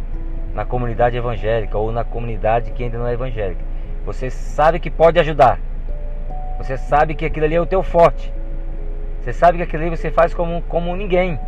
na 0.53 0.65
comunidade 0.65 1.15
evangélica 1.15 1.77
ou 1.77 1.91
na 1.91 2.03
comunidade 2.03 2.71
que 2.71 2.83
ainda 2.83 2.97
não 2.97 3.07
é 3.07 3.13
evangélica. 3.13 3.61
Você 4.05 4.29
sabe 4.29 4.79
que 4.79 4.89
pode 4.89 5.19
ajudar. 5.19 5.59
Você 6.57 6.77
sabe 6.77 7.13
que 7.13 7.25
aquilo 7.25 7.45
ali 7.45 7.55
é 7.55 7.61
o 7.61 7.65
teu 7.65 7.83
forte. 7.83 8.33
Você 9.21 9.33
sabe 9.33 9.57
que 9.57 9.63
aquilo 9.63 9.83
ali 9.83 9.95
você 9.95 10.09
faz 10.09 10.33
como, 10.33 10.61
como 10.63 10.95
ninguém. 10.95 11.39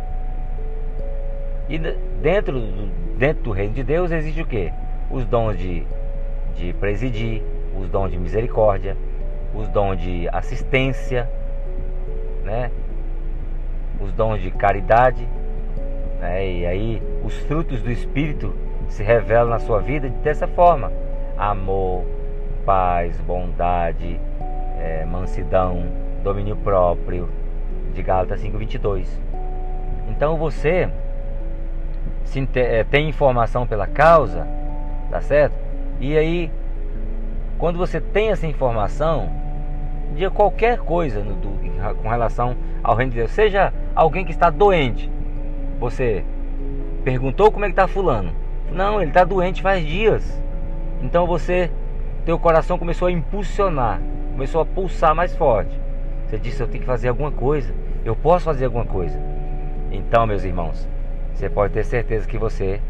E 1.68 1.78
dentro 1.78 2.60
do, 2.60 2.86
dentro 3.16 3.44
do 3.44 3.50
reino 3.50 3.74
de 3.74 3.82
Deus 3.82 4.10
existe 4.10 4.42
o 4.42 4.46
que? 4.46 4.72
Os 5.10 5.24
dons 5.24 5.58
de, 5.58 5.86
de 6.54 6.72
presidir, 6.74 7.42
os 7.80 7.88
dons 7.88 8.10
de 8.10 8.18
misericórdia, 8.18 8.96
os 9.54 9.68
dons 9.68 10.00
de 10.00 10.28
assistência, 10.28 11.28
né? 12.44 12.70
os 14.00 14.12
dons 14.12 14.40
de 14.40 14.50
caridade, 14.50 15.28
né? 16.20 16.46
e 16.46 16.66
aí 16.66 17.02
os 17.22 17.36
frutos 17.40 17.82
do 17.82 17.90
Espírito 17.90 18.54
se 18.88 19.02
revela 19.02 19.50
na 19.50 19.58
sua 19.58 19.80
vida 19.80 20.08
dessa 20.08 20.46
forma: 20.48 20.92
amor, 21.36 22.04
paz, 22.64 23.20
bondade, 23.20 24.18
é, 24.78 25.04
mansidão, 25.04 25.84
domínio 26.22 26.56
próprio, 26.56 27.28
de 27.94 28.02
Gálatas 28.02 28.40
5:22. 28.40 29.06
Então 30.08 30.36
você 30.36 30.88
se, 32.24 32.48
é, 32.54 32.84
tem 32.84 33.08
informação 33.08 33.66
pela 33.66 33.86
causa, 33.86 34.46
tá 35.10 35.20
certo? 35.20 35.54
E 36.00 36.16
aí, 36.16 36.50
quando 37.58 37.78
você 37.78 38.00
tem 38.00 38.30
essa 38.30 38.46
informação 38.46 39.28
de 40.14 40.28
qualquer 40.30 40.78
coisa 40.78 41.22
no, 41.22 41.34
do, 41.34 41.50
com 42.02 42.08
relação 42.08 42.56
ao 42.82 42.94
reino 42.94 43.12
de 43.12 43.18
Deus, 43.18 43.30
seja 43.30 43.72
alguém 43.94 44.24
que 44.24 44.32
está 44.32 44.50
doente, 44.50 45.10
você 45.78 46.24
perguntou 47.04 47.50
como 47.50 47.64
é 47.64 47.68
que 47.68 47.72
está 47.72 47.88
fulano, 47.88 48.32
não, 48.72 49.00
ele 49.00 49.10
está 49.10 49.24
doente 49.24 49.62
faz 49.62 49.84
dias. 49.84 50.40
Então 51.02 51.26
você, 51.26 51.70
teu 52.24 52.38
coração 52.38 52.78
começou 52.78 53.08
a 53.08 53.12
impulsionar, 53.12 54.00
começou 54.32 54.60
a 54.60 54.66
pulsar 54.66 55.14
mais 55.14 55.34
forte. 55.34 55.78
Você 56.26 56.38
disse: 56.38 56.62
Eu 56.62 56.68
tenho 56.68 56.80
que 56.80 56.86
fazer 56.86 57.08
alguma 57.08 57.32
coisa. 57.32 57.74
Eu 58.04 58.14
posso 58.14 58.44
fazer 58.44 58.66
alguma 58.66 58.84
coisa. 58.84 59.18
Então, 59.90 60.26
meus 60.26 60.44
irmãos, 60.44 60.88
você 61.34 61.48
pode 61.50 61.72
ter 61.74 61.84
certeza 61.84 62.26
que 62.26 62.38
você, 62.38 62.80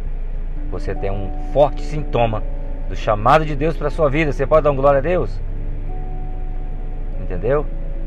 você 0.70 0.94
tem 0.94 1.10
um 1.10 1.30
forte 1.52 1.82
sintoma 1.82 2.42
do 2.88 2.94
chamado 2.94 3.44
de 3.44 3.56
Deus 3.56 3.76
para 3.76 3.90
sua 3.90 4.10
vida. 4.10 4.32
Você 4.32 4.46
pode 4.46 4.64
dar 4.64 4.70
um 4.70 4.76
glória 4.76 4.98
a 4.98 5.02
Deus? 5.02 5.40
Entendeu? 7.30 7.64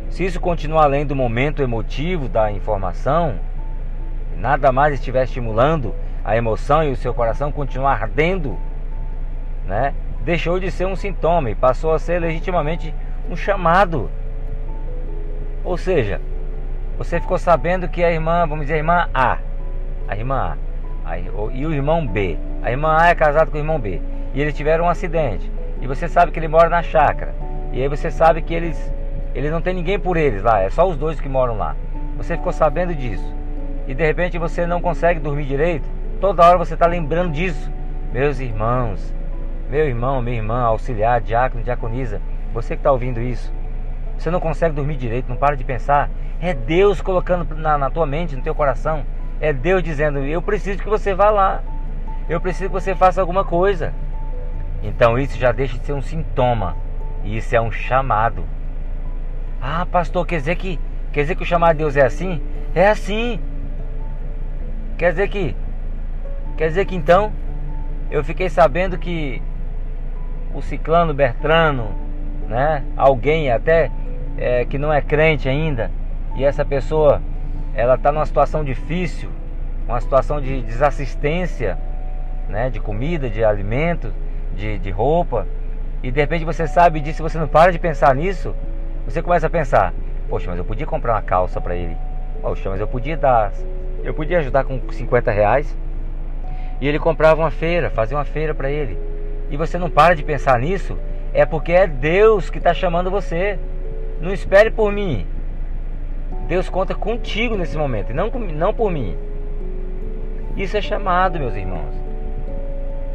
Se 0.09 0.25
isso 0.25 0.37
continuar 0.37 0.83
além 0.83 1.05
do 1.05 1.15
momento 1.15 1.63
emotivo 1.63 2.27
da 2.27 2.51
informação, 2.51 3.39
nada 4.37 4.69
mais 4.69 4.95
estiver 4.95 5.23
estimulando 5.23 5.95
a 6.25 6.35
emoção 6.35 6.83
e 6.83 6.91
o 6.91 6.95
seu 6.97 7.13
coração 7.13 7.49
continuar 7.49 8.01
ardendo, 8.01 8.57
né? 9.65 9.93
Deixou 10.25 10.59
de 10.59 10.69
ser 10.69 10.87
um 10.87 10.95
sintoma 10.97 11.49
e 11.49 11.55
passou 11.55 11.93
a 11.93 11.99
ser 11.99 12.19
legitimamente 12.19 12.93
um 13.29 13.35
chamado. 13.37 14.11
Ou 15.63 15.77
seja, 15.77 16.19
você 16.97 17.21
ficou 17.21 17.37
sabendo 17.37 17.87
que 17.87 18.03
a 18.03 18.11
irmã, 18.11 18.45
vamos 18.45 18.65
dizer, 18.65 18.73
a 18.73 18.77
irmã 18.77 19.09
A, 19.13 19.37
a 20.05 20.17
irmã 20.17 20.57
A, 21.05 21.11
a, 21.11 21.17
e 21.17 21.65
o 21.65 21.73
irmão 21.73 22.05
B. 22.05 22.37
A 22.61 22.69
irmã 22.69 22.97
A 22.99 23.07
é 23.07 23.15
casada 23.15 23.49
com 23.49 23.55
o 23.55 23.61
irmão 23.61 23.79
B. 23.79 24.01
E 24.33 24.41
eles 24.41 24.53
tiveram 24.53 24.83
um 24.83 24.89
acidente. 24.89 25.49
E 25.81 25.87
você 25.87 26.09
sabe 26.09 26.33
que 26.33 26.39
ele 26.39 26.49
mora 26.49 26.67
na 26.67 26.83
chácara. 26.83 27.33
E 27.73 27.81
aí 27.81 27.87
você 27.87 28.11
sabe 28.11 28.43
que 28.43 28.53
eles, 28.53 28.93
eles 29.33 29.51
não 29.51 29.61
tem 29.61 29.73
ninguém 29.73 29.99
por 29.99 30.17
eles 30.17 30.43
lá, 30.43 30.61
é 30.61 30.69
só 30.69 30.87
os 30.87 30.97
dois 30.97 31.19
que 31.19 31.29
moram 31.29 31.57
lá. 31.57 31.75
Você 32.17 32.37
ficou 32.37 32.53
sabendo 32.53 32.93
disso. 32.93 33.33
E 33.87 33.93
de 33.93 34.05
repente 34.05 34.37
você 34.37 34.65
não 34.65 34.81
consegue 34.81 35.19
dormir 35.19 35.45
direito 35.45 35.87
Toda 36.23 36.47
hora 36.47 36.57
você 36.57 36.73
está 36.73 36.85
lembrando 36.85 37.33
disso. 37.33 37.69
Meus 38.13 38.39
irmãos, 38.39 39.13
meu 39.69 39.85
irmão, 39.85 40.21
minha 40.21 40.37
irmã, 40.37 40.61
auxiliar, 40.61 41.19
diácono, 41.19 41.61
diaconisa, 41.61 42.21
você 42.53 42.77
que 42.77 42.79
está 42.79 42.93
ouvindo 42.93 43.19
isso, 43.19 43.53
você 44.17 44.31
não 44.31 44.39
consegue 44.39 44.73
dormir 44.73 44.95
direito, 44.95 45.27
não 45.27 45.35
para 45.35 45.57
de 45.57 45.65
pensar. 45.65 46.09
É 46.39 46.53
Deus 46.53 47.01
colocando 47.01 47.53
na, 47.57 47.77
na 47.77 47.89
tua 47.89 48.05
mente, 48.05 48.37
no 48.37 48.41
teu 48.41 48.55
coração. 48.55 49.05
É 49.41 49.51
Deus 49.51 49.83
dizendo: 49.83 50.19
Eu 50.19 50.41
preciso 50.41 50.81
que 50.81 50.87
você 50.87 51.13
vá 51.13 51.29
lá. 51.29 51.61
Eu 52.29 52.39
preciso 52.39 52.69
que 52.69 52.81
você 52.81 52.95
faça 52.95 53.19
alguma 53.19 53.43
coisa. 53.43 53.93
Então 54.81 55.19
isso 55.19 55.37
já 55.37 55.51
deixa 55.51 55.77
de 55.77 55.85
ser 55.85 55.91
um 55.91 56.01
sintoma. 56.01 56.77
E 57.21 57.35
isso 57.35 57.53
é 57.53 57.59
um 57.59 57.69
chamado. 57.69 58.45
Ah, 59.65 59.87
pastor, 59.89 60.27
quer 60.27 60.39
dizer 60.39 60.57
que 60.57 60.77
quer 61.13 61.21
dizer 61.21 61.35
que 61.35 61.43
o 61.43 61.45
chamado 61.45 61.77
de 61.77 61.83
Deus 61.83 61.95
é 61.95 62.05
assim? 62.05 62.41
É 62.75 62.89
assim. 62.89 63.39
Quer 64.97 65.11
dizer 65.11 65.29
que 65.29 65.55
Quer 66.57 66.67
dizer 66.67 66.85
que 66.85 66.95
então 66.95 67.31
eu 68.11 68.23
fiquei 68.23 68.49
sabendo 68.49 68.97
que 68.97 69.41
o 70.53 70.61
ciclano 70.61 71.13
Bertrano, 71.13 71.91
né, 72.47 72.83
alguém 72.95 73.51
até 73.51 73.89
é, 74.37 74.65
que 74.65 74.77
não 74.77 74.93
é 74.93 75.01
crente 75.01 75.49
ainda, 75.49 75.89
e 76.35 76.43
essa 76.43 76.63
pessoa 76.63 77.21
ela 77.73 77.95
está 77.95 78.11
numa 78.11 78.25
situação 78.25 78.63
difícil, 78.63 79.29
uma 79.87 79.99
situação 79.99 80.39
de 80.39 80.61
desassistência, 80.61 81.77
né, 82.47 82.69
de 82.69 82.79
comida, 82.79 83.29
de 83.29 83.43
alimento, 83.43 84.13
de, 84.55 84.77
de 84.77 84.91
roupa, 84.91 85.47
e 86.03 86.11
de 86.11 86.19
repente 86.19 86.45
você 86.45 86.67
sabe 86.67 86.99
disso, 86.99 87.23
você 87.23 87.39
não 87.39 87.47
para 87.47 87.71
de 87.71 87.79
pensar 87.79 88.13
nisso, 88.13 88.53
você 89.05 89.21
começa 89.21 89.47
a 89.47 89.49
pensar, 89.49 89.93
poxa, 90.29 90.49
mas 90.49 90.57
eu 90.57 90.65
podia 90.65 90.85
comprar 90.85 91.13
uma 91.13 91.21
calça 91.21 91.59
para 91.59 91.75
ele, 91.75 91.97
poxa, 92.41 92.69
mas 92.69 92.79
eu 92.79 92.87
podia 92.87 93.17
dar, 93.17 93.51
eu 94.03 94.13
podia 94.13 94.39
ajudar 94.39 94.63
com 94.63 94.79
50 94.89 95.31
reais, 95.31 95.77
e 96.79 96.87
ele 96.87 96.99
comprava 96.99 97.41
uma 97.41 97.51
feira, 97.51 97.89
fazia 97.89 98.17
uma 98.17 98.25
feira 98.25 98.53
para 98.53 98.69
ele. 98.69 98.97
e 99.49 99.57
você 99.57 99.77
não 99.77 99.89
para 99.89 100.15
de 100.15 100.23
pensar 100.23 100.59
nisso, 100.59 100.97
é 101.33 101.45
porque 101.45 101.71
é 101.71 101.87
Deus 101.87 102.49
que 102.49 102.57
está 102.57 102.73
chamando 102.73 103.11
você. 103.11 103.59
Não 104.19 104.31
espere 104.31 104.71
por 104.71 104.91
mim. 104.91 105.25
Deus 106.47 106.69
conta 106.69 106.93
contigo 106.93 107.55
nesse 107.55 107.77
momento, 107.77 108.11
e 108.11 108.13
não, 108.13 108.29
não 108.29 108.73
por 108.73 108.91
mim. 108.91 109.15
Isso 110.57 110.75
é 110.77 110.81
chamado, 110.81 111.39
meus 111.39 111.55
irmãos. 111.55 111.93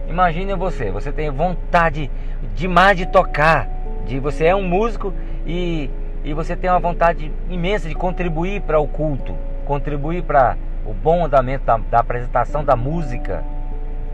Imagine 0.08 0.54
você, 0.54 0.90
você 0.90 1.12
tem 1.12 1.30
vontade 1.30 2.10
demais 2.54 2.96
de 2.96 3.06
tocar, 3.06 3.68
de 4.06 4.18
você 4.18 4.46
é 4.46 4.56
um 4.56 4.66
músico 4.66 5.12
e, 5.48 5.90
e 6.22 6.34
você 6.34 6.54
tem 6.54 6.68
uma 6.68 6.78
vontade 6.78 7.32
imensa 7.48 7.88
de 7.88 7.94
contribuir 7.94 8.60
para 8.60 8.78
o 8.78 8.86
culto, 8.86 9.34
contribuir 9.64 10.22
para 10.22 10.58
o 10.84 10.92
bom 10.92 11.24
andamento 11.24 11.64
da, 11.64 11.78
da 11.78 11.98
apresentação 12.00 12.62
da 12.62 12.76
música, 12.76 13.42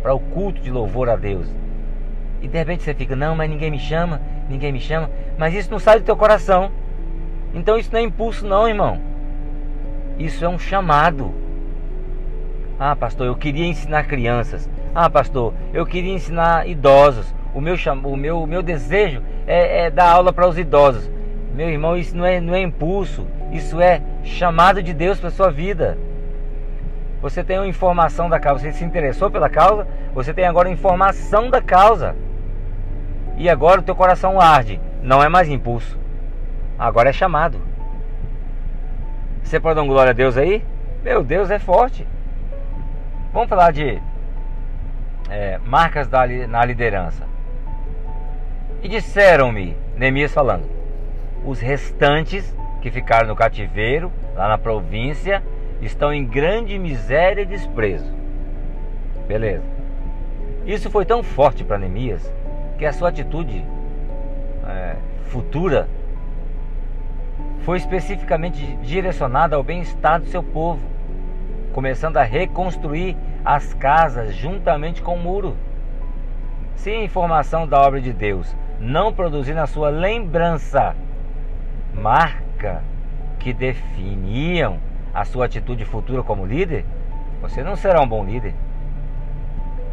para 0.00 0.14
o 0.14 0.20
culto 0.20 0.60
de 0.60 0.70
louvor 0.70 1.08
a 1.08 1.16
Deus. 1.16 1.48
E 2.40 2.46
de 2.46 2.56
repente 2.56 2.84
você 2.84 2.94
fica, 2.94 3.16
não, 3.16 3.34
mas 3.34 3.50
ninguém 3.50 3.70
me 3.70 3.80
chama, 3.80 4.20
ninguém 4.48 4.70
me 4.70 4.78
chama, 4.78 5.10
mas 5.36 5.52
isso 5.54 5.70
não 5.70 5.78
sai 5.80 5.98
do 5.98 6.04
teu 6.04 6.16
coração. 6.16 6.70
Então 7.52 7.76
isso 7.76 7.90
não 7.92 7.98
é 7.98 8.02
impulso 8.02 8.46
não, 8.46 8.68
irmão. 8.68 9.00
Isso 10.18 10.44
é 10.44 10.48
um 10.48 10.58
chamado. 10.58 11.34
Ah, 12.78 12.94
pastor, 12.94 13.26
eu 13.26 13.34
queria 13.34 13.66
ensinar 13.66 14.04
crianças. 14.04 14.68
Ah, 14.94 15.10
pastor, 15.10 15.52
eu 15.72 15.84
queria 15.84 16.12
ensinar 16.12 16.68
idosos. 16.68 17.34
O 17.52 17.60
meu, 17.60 17.76
o 18.04 18.16
meu, 18.16 18.42
o 18.42 18.46
meu 18.46 18.62
desejo 18.62 19.22
é, 19.46 19.86
é 19.86 19.90
dar 19.90 20.10
aula 20.10 20.32
para 20.32 20.46
os 20.46 20.58
idosos. 20.58 21.10
Meu 21.54 21.70
irmão, 21.70 21.96
isso 21.96 22.16
não 22.16 22.26
é, 22.26 22.40
não 22.40 22.54
é 22.54 22.60
impulso. 22.60 23.26
Isso 23.52 23.80
é 23.80 24.02
chamado 24.24 24.82
de 24.82 24.92
Deus 24.92 25.20
para 25.20 25.30
sua 25.30 25.50
vida. 25.52 25.96
Você 27.22 27.44
tem 27.44 27.58
uma 27.58 27.66
informação 27.66 28.28
da 28.28 28.40
causa, 28.40 28.64
você 28.64 28.72
se 28.72 28.84
interessou 28.84 29.30
pela 29.30 29.48
causa, 29.48 29.86
você 30.12 30.34
tem 30.34 30.44
agora 30.44 30.68
informação 30.68 31.48
da 31.48 31.62
causa. 31.62 32.16
E 33.36 33.48
agora 33.48 33.80
o 33.80 33.84
teu 33.84 33.94
coração 33.94 34.40
arde. 34.40 34.80
Não 35.00 35.22
é 35.22 35.28
mais 35.28 35.48
impulso. 35.48 35.96
Agora 36.76 37.10
é 37.10 37.12
chamado. 37.12 37.60
Você 39.42 39.60
pode 39.60 39.76
dar 39.76 39.82
um 39.82 39.86
glória 39.86 40.10
a 40.10 40.14
Deus 40.14 40.36
aí? 40.36 40.64
Meu 41.04 41.22
Deus 41.22 41.50
é 41.50 41.58
forte. 41.58 42.06
Vamos 43.32 43.48
falar 43.48 43.70
de 43.70 44.02
é, 45.30 45.58
marcas 45.64 46.08
da, 46.08 46.26
na 46.26 46.64
liderança. 46.64 47.24
E 48.82 48.88
disseram-me, 48.88 49.76
Neemias 49.96 50.32
falando, 50.32 50.73
os 51.44 51.60
restantes 51.60 52.54
que 52.80 52.90
ficaram 52.90 53.28
no 53.28 53.36
cativeiro, 53.36 54.12
lá 54.34 54.48
na 54.48 54.58
província, 54.58 55.42
estão 55.80 56.12
em 56.12 56.24
grande 56.24 56.78
miséria 56.78 57.42
e 57.42 57.46
desprezo. 57.46 58.12
Beleza. 59.26 59.64
Isso 60.66 60.90
foi 60.90 61.04
tão 61.04 61.22
forte 61.22 61.62
para 61.64 61.78
Neemias 61.78 62.32
que 62.78 62.86
a 62.86 62.92
sua 62.92 63.10
atitude 63.10 63.64
é, 64.66 64.96
futura 65.26 65.88
foi 67.60 67.78
especificamente 67.78 68.76
direcionada 68.82 69.56
ao 69.56 69.62
bem-estar 69.62 70.20
do 70.20 70.26
seu 70.26 70.42
povo, 70.42 70.80
começando 71.72 72.16
a 72.18 72.22
reconstruir 72.22 73.16
as 73.44 73.72
casas 73.74 74.34
juntamente 74.34 75.02
com 75.02 75.14
o 75.14 75.18
muro. 75.18 75.56
Se 76.76 76.90
a 76.90 77.02
informação 77.02 77.66
da 77.66 77.80
obra 77.80 78.00
de 78.00 78.12
Deus 78.12 78.54
não 78.78 79.12
produzir 79.12 79.54
na 79.54 79.66
sua 79.66 79.88
lembrança 79.88 80.94
marca 81.94 82.82
que 83.38 83.52
definiam 83.52 84.78
a 85.12 85.24
sua 85.24 85.46
atitude 85.46 85.84
futura 85.84 86.22
como 86.22 86.44
líder, 86.44 86.84
você 87.40 87.62
não 87.62 87.76
será 87.76 88.00
um 88.00 88.08
bom 88.08 88.24
líder. 88.24 88.54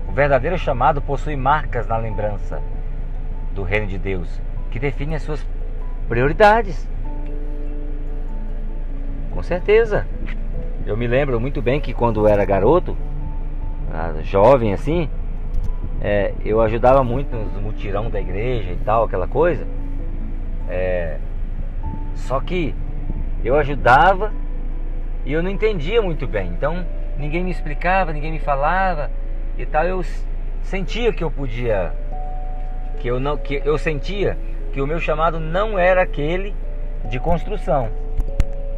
O 0.08 0.12
verdadeiro 0.12 0.58
chamado 0.58 1.02
possui 1.02 1.36
marcas 1.36 1.88
na 1.88 1.98
lembrança 1.98 2.62
do 3.54 3.64
reino 3.64 3.88
de 3.88 3.98
Deus 3.98 4.42
que 4.72 4.80
definem 4.80 5.16
as 5.16 5.22
suas 5.22 5.46
prioridades. 6.08 6.88
Com 9.32 9.44
certeza. 9.44 10.08
Eu 10.86 10.98
me 10.98 11.08
lembro 11.08 11.40
muito 11.40 11.62
bem 11.62 11.80
que 11.80 11.94
quando 11.94 12.22
eu 12.22 12.28
era 12.28 12.44
garoto, 12.44 12.98
ah, 13.94 14.14
jovem 14.24 14.74
assim, 14.74 15.10
é, 16.02 16.34
eu 16.44 16.60
ajudava 16.62 17.04
muito 17.04 17.36
nos 17.36 17.54
mutirão 17.62 18.10
da 18.10 18.20
igreja 18.20 18.72
e 18.72 18.78
tal, 18.78 19.04
aquela 19.04 19.28
coisa. 19.28 19.68
É, 20.68 21.18
só 22.28 22.40
que 22.40 22.76
eu 23.44 23.56
ajudava 23.56 24.32
e 25.26 25.34
eu 25.34 25.44
não 25.44 25.50
entendia 25.50 26.02
muito 26.02 26.28
bem. 26.28 26.48
Então 26.50 26.86
ninguém 27.18 27.44
me 27.44 27.52
explicava, 27.52 28.14
ninguém 28.14 28.32
me 28.32 28.40
falava 28.40 29.10
e 29.58 29.66
tal, 29.66 29.86
eu 29.86 30.04
sentia 30.64 31.12
que 31.14 31.24
eu 31.24 31.30
podia, 31.30 31.94
que 33.00 33.08
eu 33.08 33.20
não, 33.20 33.38
que 33.38 33.62
eu 33.64 33.78
sentia 33.78 34.38
que 34.72 34.82
o 34.82 34.88
meu 34.88 35.00
chamado 35.00 35.40
não 35.40 35.78
era 35.78 36.02
aquele 36.02 36.56
de 37.06 37.20
construção, 37.20 37.90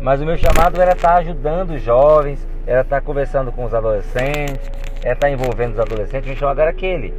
mas 0.01 0.19
o 0.21 0.25
meu 0.25 0.37
chamado 0.37 0.81
era 0.81 0.93
estar 0.93 1.15
ajudando 1.15 1.71
os 1.71 1.81
jovens, 1.81 2.45
era 2.65 2.81
estar 2.81 3.01
conversando 3.01 3.51
com 3.51 3.63
os 3.65 3.73
adolescentes, 3.73 4.69
era 5.03 5.13
estar 5.13 5.29
envolvendo 5.29 5.73
os 5.73 5.79
adolescentes. 5.79 6.25
O 6.25 6.29
meu 6.29 6.37
chamado 6.37 6.59
era 6.59 6.71
aquele. 6.71 7.13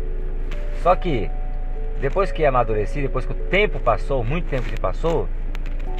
Só 0.82 0.96
que 0.96 1.30
depois 2.00 2.32
que 2.32 2.44
amadureci, 2.44 3.00
depois 3.00 3.24
que 3.24 3.32
o 3.32 3.36
tempo 3.36 3.78
passou, 3.78 4.24
muito 4.24 4.48
tempo 4.48 4.68
se 4.68 4.76
passou, 4.76 5.28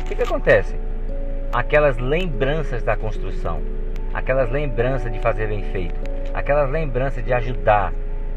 o 0.04 0.06
que, 0.06 0.14
que 0.14 0.22
acontece? 0.22 0.76
Aquelas 1.50 1.96
lembranças 1.96 2.82
da 2.82 2.94
construção, 2.94 3.62
aquelas 4.12 4.50
lembranças 4.50 5.10
de 5.10 5.18
fazer 5.18 5.48
bem 5.48 5.62
feito, 5.72 5.98
aquelas 6.34 6.68
lembranças 6.68 7.24
de 7.24 7.32
ajudar, 7.32 7.90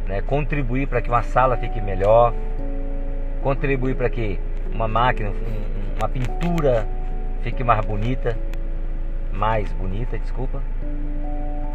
né, 0.07 0.21
contribuir 0.21 0.87
para 0.87 1.01
que 1.01 1.09
uma 1.09 1.23
sala 1.23 1.57
fique 1.57 1.81
melhor, 1.81 2.33
contribuir 3.43 3.95
para 3.95 4.09
que 4.09 4.39
uma 4.73 4.87
máquina, 4.87 5.33
uma 5.99 6.07
pintura 6.07 6.87
fique 7.41 7.65
mais 7.65 7.85
bonita, 7.85 8.37
mais 9.33 9.69
bonita, 9.73 10.17
desculpa. 10.17 10.61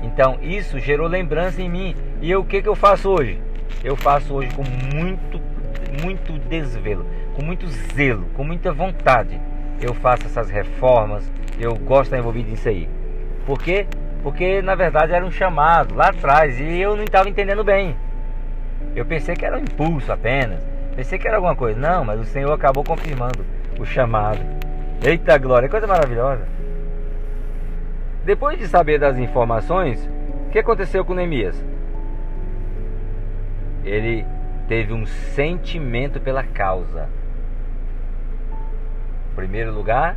Então 0.02 0.38
isso 0.40 0.78
gerou 0.78 1.06
lembrança 1.06 1.60
em 1.60 1.68
mim. 1.68 1.94
E 2.22 2.34
o 2.34 2.42
que, 2.42 2.62
que 2.62 2.68
eu 2.68 2.74
faço 2.74 3.10
hoje? 3.10 3.38
Eu 3.84 3.94
faço 3.94 4.32
hoje 4.32 4.48
com 4.54 4.64
muito, 4.96 5.38
muito 6.02 6.38
desvelo, 6.48 7.04
com 7.34 7.44
muito 7.44 7.66
zelo, 7.68 8.24
com 8.32 8.42
muita 8.42 8.72
vontade. 8.72 9.38
Eu 9.82 9.94
faço 9.94 10.26
essas 10.26 10.48
reformas, 10.48 11.30
eu 11.58 11.74
gosto 11.74 12.02
de 12.02 12.08
estar 12.08 12.18
envolvido 12.18 12.48
nisso 12.48 12.68
aí. 12.68 12.88
Por 13.44 13.60
quê? 13.60 13.86
Porque 14.22 14.62
na 14.62 14.76
verdade 14.76 15.12
era 15.12 15.26
um 15.26 15.30
chamado 15.30 15.96
lá 15.96 16.10
atrás 16.10 16.60
e 16.60 16.80
eu 16.80 16.96
não 16.96 17.02
estava 17.02 17.28
entendendo 17.28 17.64
bem. 17.64 17.96
Eu 18.94 19.04
pensei 19.04 19.34
que 19.34 19.44
era 19.44 19.58
um 19.58 19.60
impulso 19.60 20.12
apenas. 20.12 20.62
Pensei 20.94 21.18
que 21.18 21.26
era 21.26 21.36
alguma 21.36 21.56
coisa. 21.56 21.80
Não, 21.80 22.04
mas 22.04 22.20
o 22.20 22.24
Senhor 22.24 22.52
acabou 22.52 22.84
confirmando 22.84 23.44
o 23.80 23.84
chamado. 23.84 24.40
Eita 25.02 25.36
glória, 25.38 25.68
coisa 25.68 25.86
maravilhosa. 25.86 26.46
Depois 28.24 28.58
de 28.58 28.68
saber 28.68 29.00
das 29.00 29.18
informações, 29.18 30.08
o 30.46 30.50
que 30.50 30.58
aconteceu 30.58 31.04
com 31.04 31.14
Neemias? 31.14 31.60
Ele 33.84 34.24
teve 34.68 34.92
um 34.92 35.04
sentimento 35.04 36.20
pela 36.20 36.44
causa. 36.44 37.08
Em 39.32 39.34
primeiro 39.34 39.72
lugar, 39.72 40.14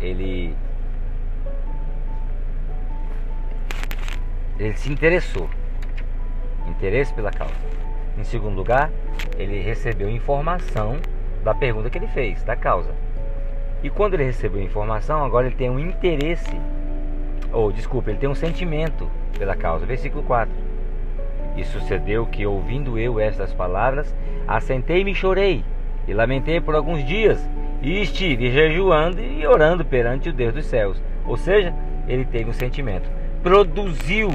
ele 0.00 0.56
ele 4.58 4.76
se 4.76 4.90
interessou. 4.90 5.48
Interesse 6.66 7.14
pela 7.14 7.30
causa. 7.30 7.54
Em 8.18 8.24
segundo 8.24 8.56
lugar, 8.56 8.90
ele 9.38 9.60
recebeu 9.60 10.10
informação 10.10 10.98
da 11.44 11.54
pergunta 11.54 11.88
que 11.88 11.96
ele 11.96 12.08
fez, 12.08 12.42
da 12.42 12.56
causa. 12.56 12.90
E 13.84 13.90
quando 13.90 14.14
ele 14.14 14.24
recebeu 14.24 14.60
informação, 14.60 15.24
agora 15.24 15.46
ele 15.46 15.54
tem 15.54 15.70
um 15.70 15.78
interesse, 15.78 16.58
ou 17.52 17.70
desculpa, 17.70 18.10
ele 18.10 18.18
tem 18.18 18.28
um 18.28 18.34
sentimento 18.34 19.08
pela 19.38 19.54
causa. 19.54 19.86
Versículo 19.86 20.24
4. 20.24 20.52
E 21.56 21.64
sucedeu 21.64 22.26
que, 22.26 22.44
ouvindo 22.44 22.98
eu 22.98 23.20
estas 23.20 23.52
palavras, 23.52 24.12
assentei-me 24.48 25.12
e 25.12 25.14
chorei, 25.14 25.64
e 26.06 26.14
lamentei 26.14 26.60
por 26.60 26.74
alguns 26.74 27.04
dias, 27.04 27.38
e 27.82 28.00
estive 28.00 28.50
jejuando 28.50 29.20
e 29.20 29.46
orando 29.46 29.84
perante 29.84 30.28
o 30.28 30.32
Deus 30.32 30.54
dos 30.54 30.66
céus. 30.66 31.02
Ou 31.26 31.36
seja, 31.36 31.74
ele 32.06 32.24
teve 32.24 32.48
um 32.50 32.52
sentimento 32.52 33.08
produziu 33.44 34.30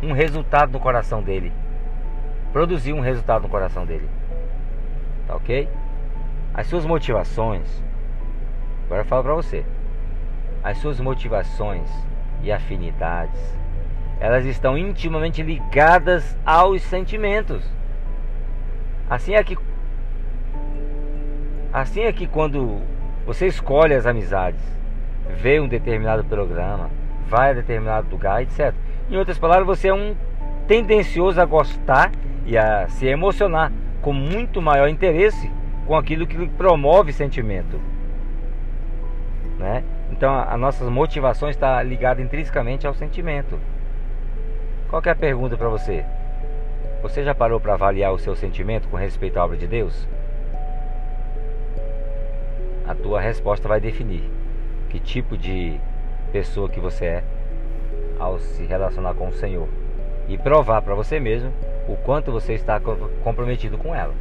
um 0.00 0.12
resultado 0.12 0.70
no 0.70 0.78
coração 0.78 1.20
dele. 1.20 1.52
Produziu 2.52 2.94
um 2.94 3.00
resultado 3.00 3.42
no 3.42 3.48
coração 3.48 3.84
dele. 3.84 4.08
Tá 5.26 5.34
ok? 5.34 5.68
As 6.54 6.68
suas 6.68 6.86
motivações. 6.86 7.82
Agora 8.84 9.00
eu 9.00 9.06
falo 9.06 9.24
para 9.24 9.34
você. 9.34 9.64
As 10.62 10.78
suas 10.78 11.00
motivações 11.00 11.88
e 12.42 12.52
afinidades, 12.52 13.40
elas 14.20 14.44
estão 14.44 14.78
intimamente 14.78 15.42
ligadas 15.42 16.38
aos 16.46 16.82
sentimentos. 16.82 17.64
Assim 19.10 19.34
é 19.34 19.42
que 19.42 19.56
assim 21.76 22.04
é 22.04 22.12
que 22.12 22.26
quando 22.26 22.80
você 23.26 23.46
escolhe 23.46 23.92
as 23.92 24.06
amizades, 24.06 24.60
vê 25.28 25.60
um 25.60 25.68
determinado 25.68 26.24
programa, 26.24 26.88
vai 27.28 27.50
a 27.50 27.52
determinado 27.52 28.08
lugar, 28.10 28.42
etc. 28.42 28.72
Em 29.10 29.16
outras 29.18 29.38
palavras, 29.38 29.66
você 29.66 29.88
é 29.88 29.94
um 29.94 30.16
tendencioso 30.66 31.38
a 31.38 31.44
gostar 31.44 32.10
e 32.46 32.56
a 32.56 32.88
se 32.88 33.06
emocionar 33.06 33.70
com 34.00 34.10
muito 34.10 34.62
maior 34.62 34.88
interesse 34.88 35.50
com 35.86 35.94
aquilo 35.94 36.26
que 36.26 36.48
promove 36.48 37.12
sentimento. 37.12 37.78
Né? 39.58 39.84
Então, 40.10 40.34
as 40.34 40.58
nossas 40.58 40.88
motivações 40.88 41.56
está 41.56 41.82
ligada 41.82 42.22
intrinsecamente 42.22 42.86
ao 42.86 42.94
sentimento. 42.94 43.58
Qual 44.88 45.02
é 45.04 45.10
a 45.10 45.14
pergunta 45.14 45.58
para 45.58 45.68
você? 45.68 46.06
Você 47.02 47.22
já 47.22 47.34
parou 47.34 47.60
para 47.60 47.74
avaliar 47.74 48.12
o 48.14 48.18
seu 48.18 48.34
sentimento 48.34 48.88
com 48.88 48.96
respeito 48.96 49.38
à 49.38 49.44
obra 49.44 49.58
de 49.58 49.66
Deus? 49.66 50.08
A 52.86 52.94
tua 52.94 53.20
resposta 53.20 53.66
vai 53.66 53.80
definir 53.80 54.22
que 54.88 55.00
tipo 55.00 55.36
de 55.36 55.80
pessoa 56.30 56.68
que 56.68 56.78
você 56.78 57.04
é 57.06 57.24
ao 58.18 58.38
se 58.38 58.64
relacionar 58.64 59.14
com 59.14 59.28
o 59.28 59.32
Senhor 59.32 59.68
e 60.28 60.38
provar 60.38 60.82
para 60.82 60.94
você 60.94 61.18
mesmo 61.18 61.52
o 61.88 61.96
quanto 61.96 62.30
você 62.30 62.54
está 62.54 62.80
comprometido 63.22 63.76
com 63.76 63.94
ela. 63.94 64.14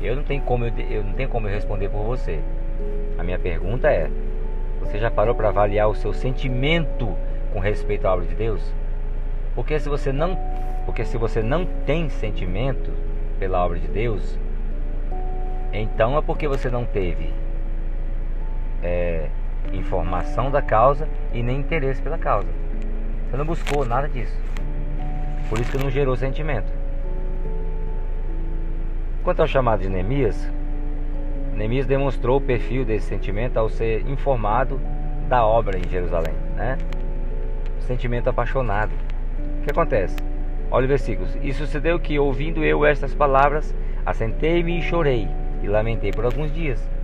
Eu 0.00 0.16
não 0.16 0.22
tenho 0.22 0.42
como 0.42 0.64
eu, 0.64 0.72
eu 0.90 1.04
não 1.04 1.12
tenho 1.12 1.28
como 1.28 1.48
eu 1.48 1.54
responder 1.54 1.88
por 1.88 2.02
você. 2.02 2.40
A 3.18 3.22
minha 3.22 3.38
pergunta 3.38 3.88
é: 3.88 4.10
você 4.80 4.98
já 4.98 5.10
parou 5.10 5.34
para 5.34 5.48
avaliar 5.48 5.88
o 5.88 5.94
seu 5.94 6.12
sentimento 6.12 7.16
com 7.52 7.60
respeito 7.60 8.06
à 8.06 8.14
obra 8.14 8.26
de 8.26 8.34
Deus? 8.34 8.60
Porque 9.54 9.78
se 9.78 9.88
você 9.88 10.12
não, 10.12 10.38
porque 10.84 11.04
se 11.04 11.16
você 11.16 11.42
não 11.42 11.64
tem 11.86 12.08
sentimento 12.08 12.90
pela 13.38 13.64
obra 13.64 13.78
de 13.78 13.88
Deus, 13.88 14.38
então 15.72 16.18
é 16.18 16.20
porque 16.20 16.46
você 16.46 16.68
não 16.68 16.84
teve 16.84 17.32
é, 18.82 19.28
informação 19.72 20.50
da 20.50 20.62
causa 20.62 21.08
e 21.32 21.42
nem 21.42 21.60
interesse 21.60 22.00
pela 22.02 22.18
causa. 22.18 22.48
Você 23.30 23.36
não 23.36 23.44
buscou 23.44 23.84
nada 23.84 24.08
disso. 24.08 24.36
Por 25.48 25.60
isso 25.60 25.70
que 25.70 25.78
não 25.78 25.90
gerou 25.90 26.16
sentimento. 26.16 26.72
Quanto 29.22 29.40
ao 29.40 29.48
chamado 29.48 29.80
de 29.80 29.88
Neemias, 29.88 30.50
Neemias 31.54 31.86
demonstrou 31.86 32.38
o 32.38 32.40
perfil 32.40 32.84
desse 32.84 33.06
sentimento 33.06 33.56
ao 33.56 33.68
ser 33.68 34.08
informado 34.08 34.80
da 35.28 35.44
obra 35.44 35.78
em 35.78 35.88
Jerusalém, 35.88 36.34
né? 36.54 36.78
Sentimento 37.80 38.28
apaixonado. 38.28 38.92
O 39.60 39.64
que 39.64 39.70
acontece? 39.70 40.16
Olha 40.70 40.84
o 40.84 40.88
versículo. 40.88 41.28
E 41.42 41.52
sucedeu 41.52 41.98
que, 41.98 42.18
ouvindo 42.18 42.64
eu 42.64 42.84
estas 42.84 43.14
palavras, 43.14 43.74
assentei-me 44.04 44.78
e 44.78 44.82
chorei, 44.82 45.28
e 45.62 45.66
lamentei 45.66 46.12
por 46.12 46.24
alguns 46.24 46.52
dias. 46.52 46.95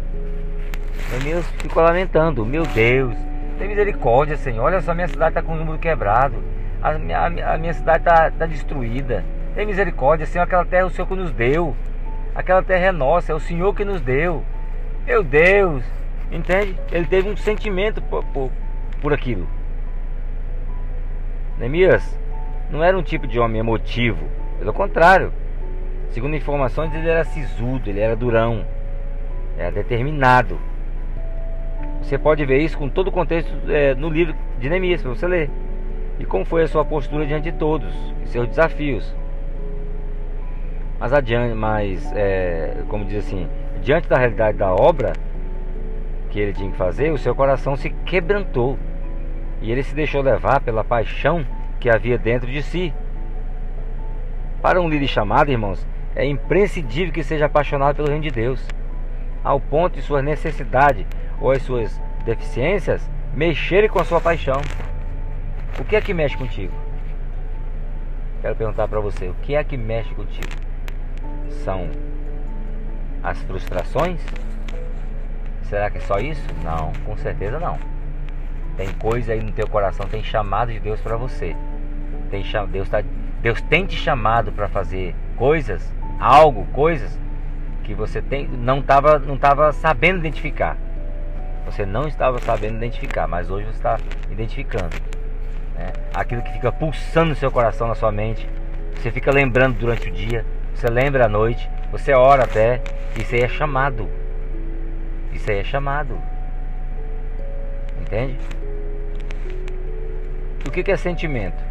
Neemias 1.10 1.46
ficou 1.58 1.82
lamentando: 1.82 2.44
Meu 2.44 2.64
Deus, 2.66 3.14
tem 3.58 3.68
misericórdia, 3.68 4.36
Senhor. 4.36 4.64
Olha 4.64 4.80
só, 4.80 4.94
minha 4.94 5.08
cidade 5.08 5.30
está 5.30 5.42
com 5.42 5.52
o 5.52 5.56
número 5.56 5.78
quebrado. 5.78 6.36
A 6.82 6.92
minha, 6.92 7.26
a 7.26 7.58
minha 7.58 7.72
cidade 7.72 7.98
está 7.98 8.30
tá 8.30 8.46
destruída. 8.46 9.24
Tem 9.54 9.66
misericórdia, 9.66 10.26
Senhor. 10.26 10.44
Aquela 10.44 10.64
terra 10.64 10.86
o 10.86 10.90
Senhor 10.90 11.06
que 11.06 11.14
nos 11.14 11.30
deu. 11.32 11.76
Aquela 12.34 12.62
terra 12.62 12.86
é 12.86 12.92
nossa, 12.92 13.32
é 13.32 13.34
o 13.34 13.40
Senhor 13.40 13.74
que 13.74 13.84
nos 13.84 14.00
deu. 14.00 14.42
Meu 15.06 15.22
Deus, 15.22 15.84
entende? 16.30 16.78
Ele 16.90 17.06
teve 17.06 17.28
um 17.28 17.36
sentimento 17.36 18.00
por, 18.00 18.24
por, 18.26 18.50
por 19.00 19.12
aquilo. 19.12 19.46
Neemias 21.58 22.18
não 22.70 22.82
era 22.82 22.96
um 22.96 23.02
tipo 23.02 23.26
de 23.26 23.38
homem 23.38 23.60
emotivo, 23.60 24.26
pelo 24.58 24.72
contrário. 24.72 25.32
Segundo 26.10 26.34
informações, 26.34 26.92
ele 26.94 27.08
era 27.08 27.24
sisudo, 27.24 27.88
ele 27.88 28.00
era 28.00 28.16
durão, 28.16 28.64
era 29.58 29.70
determinado. 29.70 30.58
Você 32.02 32.18
pode 32.18 32.44
ver 32.44 32.58
isso 32.58 32.76
com 32.76 32.88
todo 32.88 33.08
o 33.08 33.12
contexto 33.12 33.50
é, 33.68 33.94
no 33.94 34.08
livro 34.08 34.34
de 34.58 34.68
Neemias, 34.68 35.02
para 35.02 35.10
você 35.10 35.26
ler. 35.26 35.50
E 36.18 36.24
como 36.24 36.44
foi 36.44 36.62
a 36.62 36.68
sua 36.68 36.84
postura 36.84 37.26
diante 37.26 37.50
de 37.50 37.58
todos, 37.58 37.94
e 38.22 38.28
seus 38.28 38.48
desafios. 38.48 39.14
Mas 40.98 41.12
adiante, 41.12 41.54
mas 41.54 42.12
é, 42.14 42.82
como 42.88 43.04
diz 43.04 43.26
assim, 43.26 43.48
diante 43.82 44.08
da 44.08 44.16
realidade 44.16 44.56
da 44.56 44.72
obra 44.72 45.12
que 46.30 46.38
ele 46.38 46.52
tinha 46.52 46.70
que 46.70 46.76
fazer, 46.76 47.10
o 47.10 47.18
seu 47.18 47.34
coração 47.34 47.76
se 47.76 47.90
quebrantou 48.04 48.78
e 49.60 49.70
ele 49.70 49.82
se 49.82 49.94
deixou 49.94 50.22
levar 50.22 50.60
pela 50.60 50.84
paixão 50.84 51.44
que 51.78 51.90
havia 51.90 52.16
dentro 52.16 52.50
de 52.50 52.62
si. 52.62 52.92
Para 54.60 54.80
um 54.80 54.88
líder 54.88 55.08
chamado, 55.08 55.50
irmãos, 55.50 55.84
é 56.14 56.24
imprescindível 56.24 57.12
que 57.12 57.22
seja 57.22 57.46
apaixonado 57.46 57.96
pelo 57.96 58.08
reino 58.08 58.22
de 58.22 58.30
Deus, 58.30 58.64
ao 59.42 59.60
ponto 59.60 59.94
de 59.94 60.02
suas 60.02 60.24
necessidades 60.24 61.06
ou 61.40 61.50
as 61.50 61.62
suas 61.62 62.00
deficiências 62.24 63.08
mexerem 63.34 63.88
com 63.88 64.00
a 64.00 64.04
sua 64.04 64.20
paixão. 64.20 64.60
O 65.78 65.84
que 65.84 65.96
é 65.96 66.00
que 66.00 66.14
mexe 66.14 66.36
contigo? 66.36 66.74
Quero 68.40 68.56
perguntar 68.56 68.88
para 68.88 69.00
você, 69.00 69.28
o 69.28 69.34
que 69.42 69.54
é 69.54 69.64
que 69.64 69.76
mexe 69.76 70.14
contigo? 70.14 70.62
são 71.64 71.88
as 73.22 73.40
frustrações? 73.42 74.20
Será 75.64 75.90
que 75.90 75.98
é 75.98 76.00
só 76.00 76.18
isso? 76.18 76.46
Não, 76.62 76.92
com 77.04 77.16
certeza 77.16 77.58
não. 77.58 77.78
Tem 78.76 78.88
coisa 78.94 79.32
aí 79.32 79.42
no 79.42 79.52
teu 79.52 79.68
coração, 79.68 80.06
tem 80.06 80.22
chamado 80.22 80.72
de 80.72 80.80
Deus 80.80 81.00
para 81.00 81.16
você. 81.16 81.56
Tem 82.30 82.44
Deus 82.70 82.88
tá 82.88 83.02
Deus 83.40 83.60
tem 83.62 83.86
te 83.86 83.96
chamado 83.96 84.52
para 84.52 84.68
fazer 84.68 85.14
coisas, 85.36 85.92
algo, 86.20 86.64
coisas 86.72 87.18
que 87.82 87.94
você 87.94 88.22
tem, 88.22 88.48
não 88.48 88.80
estava 88.80 89.18
não 89.18 89.36
tava 89.36 89.72
sabendo 89.72 90.18
identificar. 90.20 90.76
Você 91.66 91.86
não 91.86 92.08
estava 92.08 92.38
sabendo 92.40 92.76
identificar, 92.76 93.26
mas 93.26 93.50
hoje 93.50 93.66
você 93.66 93.72
está 93.72 93.98
identificando. 94.30 94.96
Né? 95.76 95.92
Aquilo 96.12 96.42
que 96.42 96.52
fica 96.52 96.72
pulsando 96.72 97.30
no 97.30 97.36
seu 97.36 97.50
coração, 97.50 97.88
na 97.88 97.94
sua 97.94 98.12
mente, 98.12 98.48
você 98.96 99.10
fica 99.10 99.30
lembrando 99.30 99.78
durante 99.78 100.08
o 100.08 100.12
dia, 100.12 100.44
você 100.74 100.88
lembra 100.88 101.26
à 101.26 101.28
noite, 101.28 101.68
você 101.90 102.12
ora 102.12 102.44
até, 102.44 102.80
isso 103.18 103.34
aí 103.34 103.42
é 103.42 103.48
chamado. 103.48 104.08
Isso 105.32 105.50
aí 105.50 105.58
é 105.58 105.64
chamado. 105.64 106.18
Entende? 108.00 108.38
O 110.66 110.70
que 110.70 110.90
é 110.90 110.96
sentimento? 110.96 111.62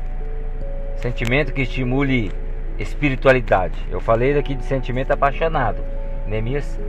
Sentimento 0.98 1.54
que 1.54 1.62
estimule 1.62 2.32
espiritualidade. 2.78 3.76
Eu 3.90 4.00
falei 4.00 4.38
aqui 4.38 4.56
de 4.56 4.66
sentimento 4.66 5.12
apaixonado. 5.12 5.84
Neemias 6.28 6.80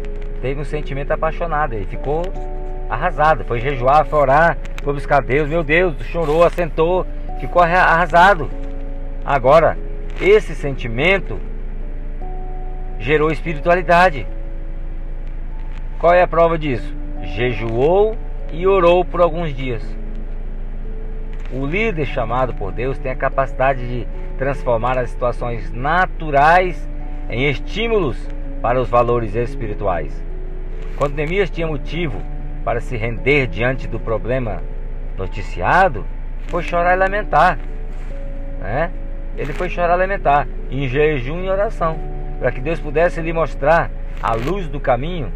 teve 0.41 0.61
um 0.61 0.65
sentimento 0.65 1.13
apaixonado, 1.13 1.75
ele 1.75 1.87
ficou 1.87 2.23
arrasado. 2.89 3.45
Foi 3.45 3.59
jejuar, 3.61 4.05
foi 4.05 4.19
orar, 4.19 4.59
foi 4.83 4.93
buscar 4.93 5.23
Deus. 5.23 5.49
Meu 5.49 5.65
Deus, 5.65 5.95
chorou, 6.07 6.45
assentou, 6.45 7.07
ficou 7.41 7.63
arrasado. 7.63 8.51
Agora, 9.25 9.79
esse 10.21 10.55
sentimento 10.55 11.41
gerou 12.99 13.31
espiritualidade. 13.31 14.27
Qual 15.99 16.13
é 16.13 16.23
a 16.23 16.29
prova 16.29 16.59
disso? 16.59 16.95
Jejuou 17.23 18.17
e 18.53 18.67
orou 18.67 19.05
por 19.05 19.21
alguns 19.21 19.55
dias. 19.55 19.83
O 21.53 21.67
líder 21.67 22.07
chamado 22.07 22.55
por 22.55 22.73
Deus 22.73 22.99
tem 22.99 23.13
a 23.13 23.17
capacidade 23.17 23.87
de 23.87 24.07
transformar 24.39 24.99
as 24.99 25.11
situações 25.11 25.71
naturais 25.71 26.89
em 27.29 27.49
estímulos 27.49 28.17
para 28.63 28.81
os 28.81 28.89
valores 28.89 29.35
espirituais. 29.35 30.25
Quando 30.97 31.15
Neemias 31.15 31.51
tinha 31.51 31.67
motivo 31.67 32.23
para 32.65 32.81
se 32.81 32.97
render 32.97 33.49
diante 33.49 33.87
do 33.87 34.01
problema 34.01 34.63
noticiado, 35.19 36.07
foi 36.47 36.63
chorar 36.63 36.95
e 36.95 36.99
lamentar. 36.99 37.59
Né? 38.61 38.91
Ele 39.37 39.53
foi 39.53 39.69
chorar 39.69 39.97
e 39.97 39.99
lamentar, 39.99 40.49
em 40.71 40.89
jejum 40.89 41.43
e 41.43 41.51
oração 41.51 42.13
para 42.43 42.51
que 42.51 42.61
Deus 42.61 42.81
pudesse 42.81 43.21
lhe 43.21 43.33
mostrar 43.33 43.89
a 44.21 44.35
luz 44.35 44.67
do 44.67 44.81
caminho 44.81 45.33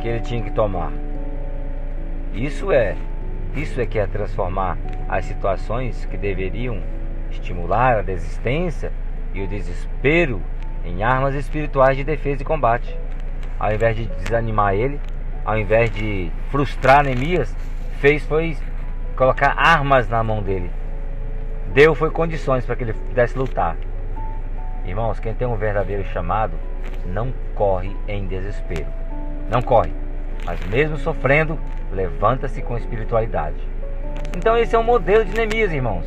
que 0.00 0.08
ele 0.08 0.20
tinha 0.20 0.42
que 0.42 0.50
tomar. 0.50 0.90
Isso 2.32 2.72
é, 2.72 2.96
isso 3.54 3.78
é 3.78 3.84
que 3.84 3.98
é 3.98 4.06
transformar 4.06 4.78
as 5.06 5.26
situações 5.26 6.06
que 6.06 6.16
deveriam 6.16 6.82
estimular 7.30 7.98
a 7.98 8.02
desistência 8.02 8.90
e 9.34 9.42
o 9.42 9.46
desespero 9.46 10.40
em 10.84 11.02
armas 11.02 11.34
espirituais 11.34 11.96
de 11.96 12.04
defesa 12.04 12.42
e 12.42 12.44
combate. 12.44 12.96
Ao 13.58 13.72
invés 13.72 13.96
de 13.96 14.06
desanimar 14.06 14.74
ele, 14.74 15.00
ao 15.44 15.58
invés 15.58 15.90
de 15.90 16.30
frustrar 16.50 17.04
Neemias, 17.04 17.54
fez 17.98 18.24
foi 18.24 18.56
colocar 19.16 19.54
armas 19.56 20.08
na 20.08 20.22
mão 20.22 20.42
dele. 20.42 20.70
Deu 21.72 21.94
foi 21.94 22.10
condições 22.10 22.64
para 22.64 22.74
que 22.74 22.84
ele 22.84 22.92
pudesse 22.92 23.38
lutar. 23.38 23.76
Irmãos, 24.84 25.20
quem 25.20 25.34
tem 25.34 25.46
um 25.46 25.56
verdadeiro 25.56 26.04
chamado 26.04 26.54
não 27.06 27.32
corre 27.54 27.94
em 28.08 28.26
desespero. 28.26 28.86
Não 29.50 29.60
corre, 29.60 29.92
mas 30.44 30.58
mesmo 30.66 30.96
sofrendo, 30.96 31.58
levanta-se 31.92 32.62
com 32.62 32.76
espiritualidade. 32.76 33.56
Então 34.36 34.56
esse 34.56 34.74
é 34.74 34.78
um 34.78 34.82
modelo 34.82 35.24
de 35.24 35.34
Neemias, 35.34 35.72
irmãos. 35.72 36.06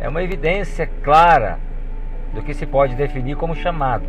É 0.00 0.08
uma 0.08 0.22
evidência 0.22 0.88
clara 1.02 1.58
do 2.36 2.42
que 2.42 2.54
se 2.54 2.66
pode 2.66 2.94
definir 2.94 3.34
como 3.34 3.56
chamado. 3.56 4.04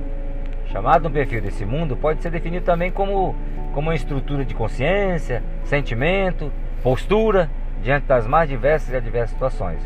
Chamado 0.68 1.04
no 1.04 1.10
perfil 1.10 1.42
desse 1.42 1.66
mundo 1.66 1.96
pode 1.96 2.22
ser 2.22 2.30
definido 2.30 2.66
também 2.66 2.92
como, 2.92 3.34
como 3.74 3.88
uma 3.88 3.96
estrutura 3.96 4.44
de 4.44 4.54
consciência, 4.54 5.42
sentimento, 5.64 6.52
postura 6.84 7.50
diante 7.82 8.06
das 8.06 8.28
mais 8.28 8.50
diversas 8.50 8.94
e 8.94 8.98
adversas 8.98 9.32
situações. 9.32 9.80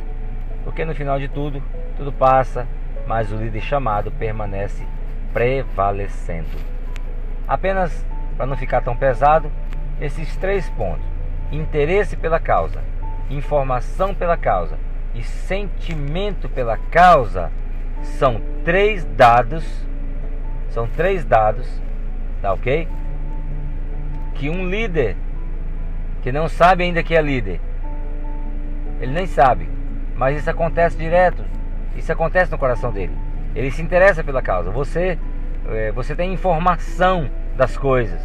Porque 0.63 0.83
no 0.83 0.95
final 0.95 1.19
de 1.19 1.27
tudo, 1.27 1.61
tudo 1.95 2.11
passa, 2.11 2.67
mas 3.07 3.31
o 3.31 3.35
líder 3.35 3.61
chamado 3.61 4.11
permanece 4.11 4.83
prevalecendo. 5.31 6.57
Apenas 7.47 8.05
para 8.35 8.47
não 8.47 8.57
ficar 8.57 8.81
tão 8.81 8.97
pesado, 8.97 9.51
esses 9.99 10.35
três 10.37 10.67
pontos: 10.71 11.05
interesse 11.51 12.17
pela 12.17 12.39
causa, 12.39 12.81
informação 13.29 14.15
pela 14.15 14.35
causa 14.35 14.79
e 15.13 15.21
sentimento 15.21 16.49
pela 16.49 16.77
causa 16.77 17.51
são 18.03 18.41
três 18.63 19.03
dados, 19.03 19.65
são 20.69 20.87
três 20.87 21.23
dados, 21.25 21.67
tá 22.41 22.53
ok? 22.53 22.87
Que 24.35 24.49
um 24.49 24.67
líder 24.67 25.15
que 26.21 26.31
não 26.31 26.47
sabe 26.47 26.83
ainda 26.83 27.03
que 27.03 27.15
é 27.15 27.21
líder, 27.21 27.59
ele 28.99 29.11
nem 29.11 29.25
sabe, 29.25 29.67
mas 30.15 30.37
isso 30.37 30.49
acontece 30.49 30.97
direto, 30.97 31.43
isso 31.95 32.11
acontece 32.11 32.51
no 32.51 32.57
coração 32.57 32.91
dele. 32.91 33.15
Ele 33.55 33.71
se 33.71 33.81
interessa 33.81 34.23
pela 34.23 34.41
causa. 34.41 34.71
Você, 34.71 35.17
é, 35.69 35.91
você 35.91 36.15
tem 36.15 36.31
informação 36.31 37.29
das 37.57 37.77
coisas. 37.77 38.21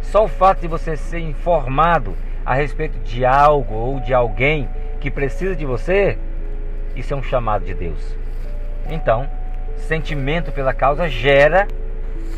Só 0.00 0.24
o 0.24 0.28
fato 0.28 0.60
de 0.60 0.68
você 0.68 0.96
ser 0.96 1.18
informado 1.18 2.16
a 2.44 2.54
respeito 2.54 2.98
de 3.00 3.24
algo 3.24 3.74
ou 3.74 4.00
de 4.00 4.14
alguém 4.14 4.68
que 4.98 5.10
precisa 5.10 5.54
de 5.54 5.66
você, 5.66 6.18
isso 6.96 7.12
é 7.12 7.16
um 7.16 7.22
chamado 7.22 7.64
de 7.64 7.74
Deus. 7.74 8.16
Então, 8.90 9.28
sentimento 9.76 10.50
pela 10.50 10.74
causa 10.74 11.08
gera, 11.08 11.66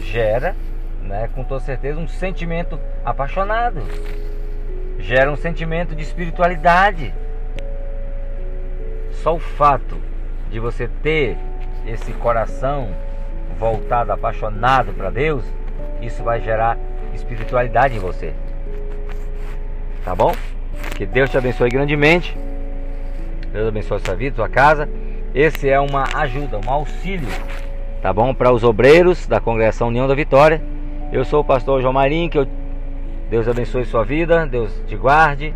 gera, 0.00 0.54
né, 1.02 1.28
com 1.34 1.42
toda 1.42 1.60
certeza, 1.60 1.98
um 1.98 2.06
sentimento 2.06 2.78
apaixonado. 3.04 3.80
Gera 4.98 5.32
um 5.32 5.36
sentimento 5.36 5.94
de 5.94 6.02
espiritualidade. 6.02 7.12
Só 9.10 9.34
o 9.34 9.40
fato 9.40 10.00
de 10.50 10.60
você 10.60 10.88
ter 11.02 11.36
esse 11.86 12.12
coração 12.12 12.88
voltado, 13.58 14.12
apaixonado 14.12 14.92
para 14.92 15.10
Deus, 15.10 15.44
isso 16.00 16.22
vai 16.22 16.40
gerar 16.40 16.78
espiritualidade 17.14 17.96
em 17.96 17.98
você. 17.98 18.32
Tá 20.04 20.14
bom? 20.14 20.34
Que 20.96 21.06
Deus 21.06 21.30
te 21.30 21.38
abençoe 21.38 21.70
grandemente. 21.70 22.36
Deus 23.52 23.68
abençoe 23.68 24.00
sua 24.00 24.14
vida, 24.14 24.36
sua 24.36 24.48
casa. 24.48 24.88
Esse 25.34 25.70
é 25.70 25.80
uma 25.80 26.04
ajuda, 26.14 26.60
um 26.66 26.70
auxílio, 26.70 27.28
tá 28.02 28.12
bom? 28.12 28.34
Para 28.34 28.52
os 28.52 28.62
obreiros 28.62 29.26
da 29.26 29.40
Congregação 29.40 29.88
União 29.88 30.06
da 30.06 30.14
Vitória. 30.14 30.60
Eu 31.10 31.24
sou 31.24 31.40
o 31.40 31.44
pastor 31.44 31.80
João 31.80 31.92
Marinho, 31.92 32.28
que 32.28 32.38
eu... 32.38 32.46
Deus 33.30 33.48
abençoe 33.48 33.86
sua 33.86 34.04
vida, 34.04 34.46
Deus 34.46 34.70
te 34.86 34.94
guarde, 34.94 35.54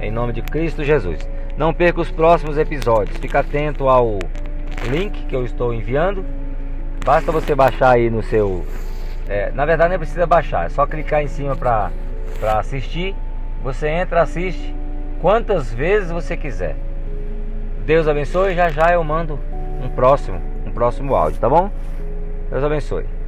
em 0.00 0.10
nome 0.10 0.32
de 0.32 0.40
Cristo 0.40 0.82
Jesus. 0.82 1.18
Não 1.54 1.74
perca 1.74 2.00
os 2.00 2.10
próximos 2.10 2.56
episódios. 2.56 3.18
Fica 3.18 3.40
atento 3.40 3.90
ao 3.90 4.18
link 4.88 5.26
que 5.26 5.36
eu 5.36 5.44
estou 5.44 5.74
enviando. 5.74 6.24
Basta 7.04 7.30
você 7.30 7.54
baixar 7.54 7.90
aí 7.96 8.08
no 8.08 8.22
seu. 8.22 8.64
É, 9.28 9.50
na 9.52 9.66
verdade, 9.66 9.92
não 9.92 9.98
precisa 9.98 10.26
baixar, 10.26 10.64
é 10.64 10.70
só 10.70 10.86
clicar 10.86 11.22
em 11.22 11.28
cima 11.28 11.54
para 11.54 11.90
assistir. 12.58 13.14
Você 13.62 13.86
entra, 13.86 14.22
assiste 14.22 14.74
quantas 15.20 15.70
vezes 15.70 16.10
você 16.10 16.38
quiser. 16.38 16.74
Deus 17.84 18.06
abençoe. 18.08 18.54
Já 18.54 18.68
já 18.68 18.92
eu 18.92 19.02
mando 19.02 19.38
um 19.82 19.88
próximo, 19.88 20.40
um 20.66 20.70
próximo 20.70 21.14
áudio, 21.14 21.40
tá 21.40 21.48
bom? 21.48 21.70
Deus 22.50 22.64
abençoe. 22.64 23.19